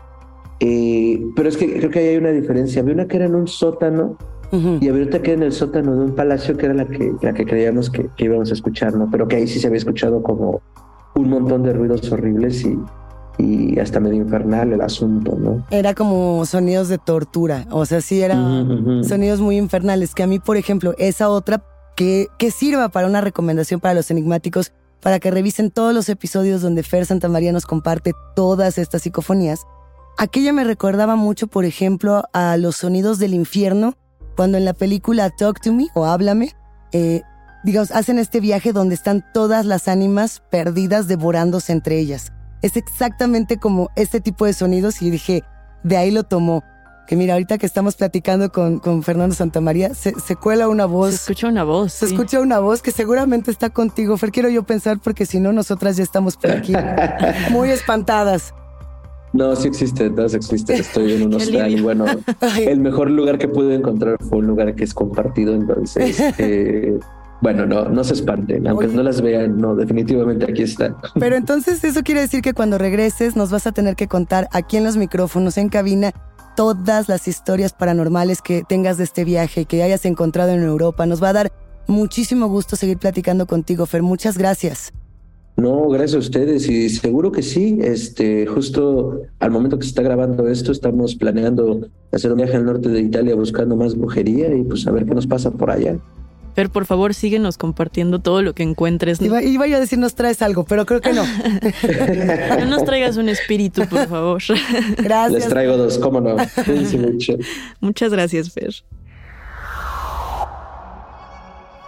Eh, 0.61 1.23
pero 1.37 1.49
es 1.49 1.57
que 1.57 1.79
creo 1.79 1.91
que 1.91 1.99
hay 1.99 2.17
una 2.17 2.31
diferencia. 2.31 2.83
Había 2.83 2.95
una 2.95 3.09
que 3.09 3.17
era 3.17 3.27
en 3.27 3.35
un 3.35 3.47
sótano 3.47 4.17
y 4.53 4.89
había 4.89 5.05
otra 5.05 5.23
que 5.23 5.33
era 5.33 5.41
en 5.41 5.47
el 5.47 5.53
sótano 5.53 5.95
de 5.95 6.05
un 6.07 6.15
palacio 6.15 6.57
que 6.57 6.67
era 6.67 6.75
la 6.75 6.87
que, 6.87 7.13
la 7.23 7.33
que 7.33 7.47
creíamos 7.47 7.89
que, 7.89 8.09
que 8.17 8.25
íbamos 8.25 8.51
a 8.51 8.55
escuchar, 8.55 8.95
¿no? 8.95 9.09
Pero 9.11 9.29
que 9.29 9.37
ahí 9.37 9.47
sí 9.47 9.61
se 9.61 9.69
había 9.69 9.79
escuchado 9.79 10.23
como 10.23 10.61
un 11.15 11.31
montón 11.31 11.63
de 11.63 11.73
ruidos 11.73 12.11
horribles 12.13 12.65
y, 12.65 12.79
y 13.39 13.79
hasta 13.79 14.01
medio 14.01 14.23
infernal 14.23 14.73
el 14.73 14.81
asunto, 14.81 15.37
¿no? 15.39 15.65
Era 15.71 15.95
como 15.95 16.45
sonidos 16.47 16.89
de 16.89 16.99
tortura, 16.99 17.67
o 17.71 17.87
sea, 17.87 18.01
sí 18.01 18.21
eran 18.21 19.05
sonidos 19.05 19.41
muy 19.41 19.57
infernales, 19.57 20.15
que 20.15 20.23
a 20.23 20.27
mí, 20.27 20.39
por 20.39 20.57
ejemplo, 20.57 20.95
esa 20.99 21.29
otra 21.29 21.63
que, 21.97 22.29
que 22.39 22.51
sirva 22.51 22.89
para 22.89 23.07
una 23.07 23.21
recomendación 23.21 23.81
para 23.81 23.95
los 23.95 24.11
enigmáticos, 24.11 24.73
para 25.01 25.19
que 25.19 25.31
revisen 25.31 25.71
todos 25.71 25.95
los 25.95 26.09
episodios 26.09 26.61
donde 26.63 26.83
Fer 26.83 27.07
Santa 27.07 27.29
María 27.29 27.53
nos 27.53 27.67
comparte 27.67 28.13
todas 28.37 28.79
estas 28.79 29.03
psicofonías. 29.03 29.67
Aquella 30.19 30.53
me 30.53 30.65
recordaba 30.65 31.17
mucho, 31.17 31.47
por 31.47 31.65
ejemplo, 31.65 32.25
a 32.33 32.57
los 32.59 32.77
sonidos 32.77 33.19
del 33.19 33.33
infierno, 33.33 33.95
cuando 34.37 34.59
en 34.59 34.65
la 34.65 34.75
película 34.75 35.31
Talk 35.31 35.61
to 35.61 35.73
Me 35.73 35.89
o 35.95 36.05
Háblame, 36.05 36.53
eh, 36.93 37.23
digamos, 37.63 37.91
hacen 37.91 38.19
este 38.19 38.41
viaje 38.41 38.73
donde 38.73 38.95
están 38.95 39.25
todas 39.33 39.67
las 39.67 39.89
ánimas 39.89 40.43
perdidas 40.51 41.09
devorándose 41.09 41.73
entre 41.73 41.99
ellas. 41.99 42.33
Es 42.63 42.77
exactamente 42.77 43.59
como 43.59 43.91
este 43.97 44.21
tipo 44.21 44.45
de 44.45 44.53
sonidos 44.53 45.03
y 45.03 45.11
dije, 45.11 45.43
de 45.83 45.97
ahí 45.97 46.11
lo 46.11 46.25
tomó. 46.25 46.63
Que 47.07 47.17
mira, 47.17 47.33
ahorita 47.35 47.59
que 47.59 47.67
estamos 47.67 47.97
platicando 47.97 48.53
con, 48.53 48.79
con 48.79 49.03
Fernando 49.03 49.35
Santamaría, 49.35 49.95
se, 49.95 50.15
se 50.21 50.37
cuela 50.37 50.69
una 50.69 50.87
voz. 50.87 51.11
Se 51.11 51.33
escucha 51.33 51.49
una 51.49 51.65
voz. 51.65 51.93
Se 51.93 52.07
escucha 52.07 52.39
una 52.41 52.61
voz 52.61 52.83
que 52.83 52.93
seguramente 52.93 53.51
está 53.51 53.71
contigo. 53.71 54.17
Fer, 54.17 54.31
quiero 54.31 54.49
yo 54.49 54.63
pensar 54.63 55.01
porque 55.03 55.27
si 55.27 55.41
no, 55.41 55.53
nosotras 55.53 55.97
ya 55.97 56.05
estamos 56.05 56.37
por 56.37 56.53
aquí 56.53 56.73
muy 57.51 57.71
espantadas. 57.71 58.55
No, 59.33 59.55
sí 59.55 59.69
existe, 59.69 60.11
todas 60.11 60.35
existen. 60.35 60.81
Estoy 60.81 61.15
en 61.15 61.23
un 61.27 61.35
hostal 61.35 61.71
y 61.71 61.81
bueno, 61.81 62.05
el 62.59 62.81
mejor 62.81 63.11
lugar 63.11 63.39
que 63.39 63.49
pude 63.49 63.75
encontrar 63.75 64.17
fue 64.29 64.39
un 64.39 64.47
lugar 64.47 64.75
que 64.75 64.85
es 64.85 64.95
compartido, 64.95 65.55
entonces 65.55 66.21
eh, 66.39 66.99
bueno, 67.41 67.67
no, 67.67 67.89
no 67.89 68.05
se 68.05 68.15
espanten, 68.15 68.67
aunque 68.67 68.89
no 68.89 69.03
las 69.03 69.21
vean, 69.21 69.59
no, 69.59 69.75
definitivamente 69.75 70.45
aquí 70.51 70.63
están. 70.63 70.97
Pero 71.19 71.37
entonces 71.37 71.83
eso 71.85 72.03
quiere 72.03 72.21
decir 72.21 72.43
que 72.43 72.53
cuando 72.53 72.79
regreses 72.79 73.37
nos 73.37 73.51
vas 73.51 73.67
a 73.67 73.73
tener 73.73 73.97
que 73.97 74.09
contar 74.09 74.49
aquí 74.53 74.77
en 74.77 74.85
los 74.85 74.97
micrófonos, 74.97 75.57
en 75.57 75.69
cabina, 75.69 76.13
todas 76.57 77.09
las 77.09 77.29
historias 77.29 77.73
paranormales 77.73 78.43
que 78.43 78.63
tengas 78.69 78.99
de 78.99 79.05
este 79.05 79.25
viaje, 79.25 79.65
que 79.65 79.83
hayas 79.83 80.05
encontrado 80.05 80.51
en 80.51 80.63
Europa. 80.63 81.07
Nos 81.07 81.23
va 81.23 81.31
a 81.31 81.33
dar 81.33 81.53
muchísimo 81.87 82.49
gusto 82.49 82.77
seguir 82.77 82.99
platicando 82.99 83.47
contigo, 83.47 83.87
Fer. 83.87 84.03
Muchas 84.03 84.37
gracias. 84.37 84.93
No, 85.57 85.89
gracias 85.89 86.15
a 86.15 86.19
ustedes 86.19 86.69
y 86.69 86.89
seguro 86.89 87.33
que 87.33 87.43
sí. 87.43 87.79
Este, 87.83 88.47
justo 88.47 89.23
al 89.39 89.51
momento 89.51 89.79
que 89.79 89.85
se 89.85 89.91
está 89.91 90.03
grabando 90.03 90.49
esto, 90.49 90.73
estamos 90.73 91.15
planeando 91.17 91.89
hacer 92.13 92.31
un 92.31 92.39
viaje 92.39 92.57
al 92.57 92.65
norte 92.65 92.89
de 92.89 93.01
Italia 93.01 93.35
buscando 93.35 93.77
más 93.77 93.97
brujería 93.97 94.55
y 94.55 94.63
pues 94.63 94.87
a 94.87 94.91
ver 94.91 95.05
qué 95.05 95.15
nos 95.15 95.27
pasa 95.27 95.51
por 95.51 95.71
allá. 95.71 95.97
Fer, 96.55 96.69
por 96.69 96.87
favor, 96.87 97.15
síguenos 97.15 97.57
compartiendo 97.57 98.19
todo 98.19 98.43
lo 98.43 98.55
que 98.55 98.63
encuentres. 98.63 99.21
Iba, 99.21 99.43
iba 99.43 99.67
yo 99.67 99.77
a 99.77 99.81
decir, 99.81 99.99
nos 99.99 100.15
traes 100.15 100.43
algo, 100.43 100.65
pero 100.65 100.85
creo 100.87 101.01
que 101.01 101.13
no. 101.13 101.25
no 102.59 102.65
nos 102.67 102.85
traigas 102.85 103.17
un 103.17 103.29
espíritu, 103.29 103.87
por 103.89 104.09
favor. 104.09 104.43
Gracias. 104.99 105.33
Les 105.33 105.49
traigo 105.49 105.77
dos, 105.77 105.99
cómo 105.99 106.21
no. 106.21 106.37
Muchas 107.81 108.13
gracias, 108.13 108.51
Fer. 108.53 108.75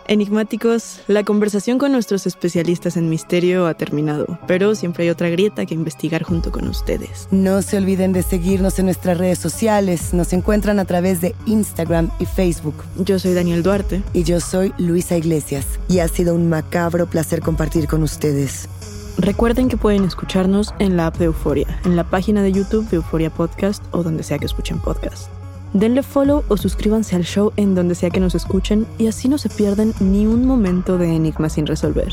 Enigmáticos, 0.08 1.00
la 1.06 1.24
conversación 1.24 1.78
con 1.78 1.92
nuestros 1.92 2.26
especialistas 2.26 2.96
en 2.96 3.08
misterio 3.08 3.66
ha 3.66 3.74
terminado, 3.74 4.38
pero 4.46 4.74
siempre 4.74 5.04
hay 5.04 5.10
otra 5.10 5.28
grieta 5.28 5.66
que 5.66 5.74
investigar 5.74 6.22
junto 6.22 6.50
con 6.50 6.68
ustedes. 6.68 7.28
No 7.30 7.62
se 7.62 7.76
olviden 7.76 8.12
de 8.12 8.22
seguirnos 8.22 8.78
en 8.78 8.86
nuestras 8.86 9.18
redes 9.18 9.38
sociales, 9.38 10.12
nos 10.12 10.32
encuentran 10.32 10.78
a 10.78 10.84
través 10.84 11.20
de 11.20 11.34
Instagram 11.46 12.10
y 12.18 12.26
Facebook. 12.26 12.74
Yo 12.96 13.18
soy 13.18 13.34
Daniel 13.34 13.62
Duarte. 13.62 14.02
Y 14.12 14.24
yo 14.24 14.40
soy 14.40 14.72
Luisa 14.78 15.16
Iglesias. 15.16 15.66
Y 15.88 16.00
ha 16.00 16.08
sido 16.08 16.34
un 16.34 16.48
macabro 16.48 17.06
placer 17.06 17.40
compartir 17.40 17.86
con 17.86 18.02
ustedes. 18.02 18.68
Recuerden 19.18 19.68
que 19.68 19.76
pueden 19.76 20.04
escucharnos 20.04 20.74
en 20.78 20.96
la 20.96 21.06
app 21.06 21.16
de 21.18 21.26
Euforia, 21.26 21.80
en 21.84 21.96
la 21.96 22.04
página 22.04 22.42
de 22.42 22.52
YouTube 22.52 22.88
de 22.88 22.96
Euforia 22.96 23.30
Podcast 23.30 23.84
o 23.90 24.02
donde 24.02 24.22
sea 24.22 24.38
que 24.38 24.46
escuchen 24.46 24.80
podcast. 24.80 25.41
Denle 25.74 26.02
follow 26.02 26.44
o 26.48 26.56
suscríbanse 26.56 27.16
al 27.16 27.24
show 27.24 27.52
en 27.56 27.74
donde 27.74 27.94
sea 27.94 28.10
que 28.10 28.20
nos 28.20 28.34
escuchen 28.34 28.86
y 28.98 29.06
así 29.06 29.28
no 29.28 29.38
se 29.38 29.48
pierden 29.48 29.94
ni 30.00 30.26
un 30.26 30.46
momento 30.46 30.98
de 30.98 31.16
enigma 31.16 31.48
sin 31.48 31.66
resolver. 31.66 32.12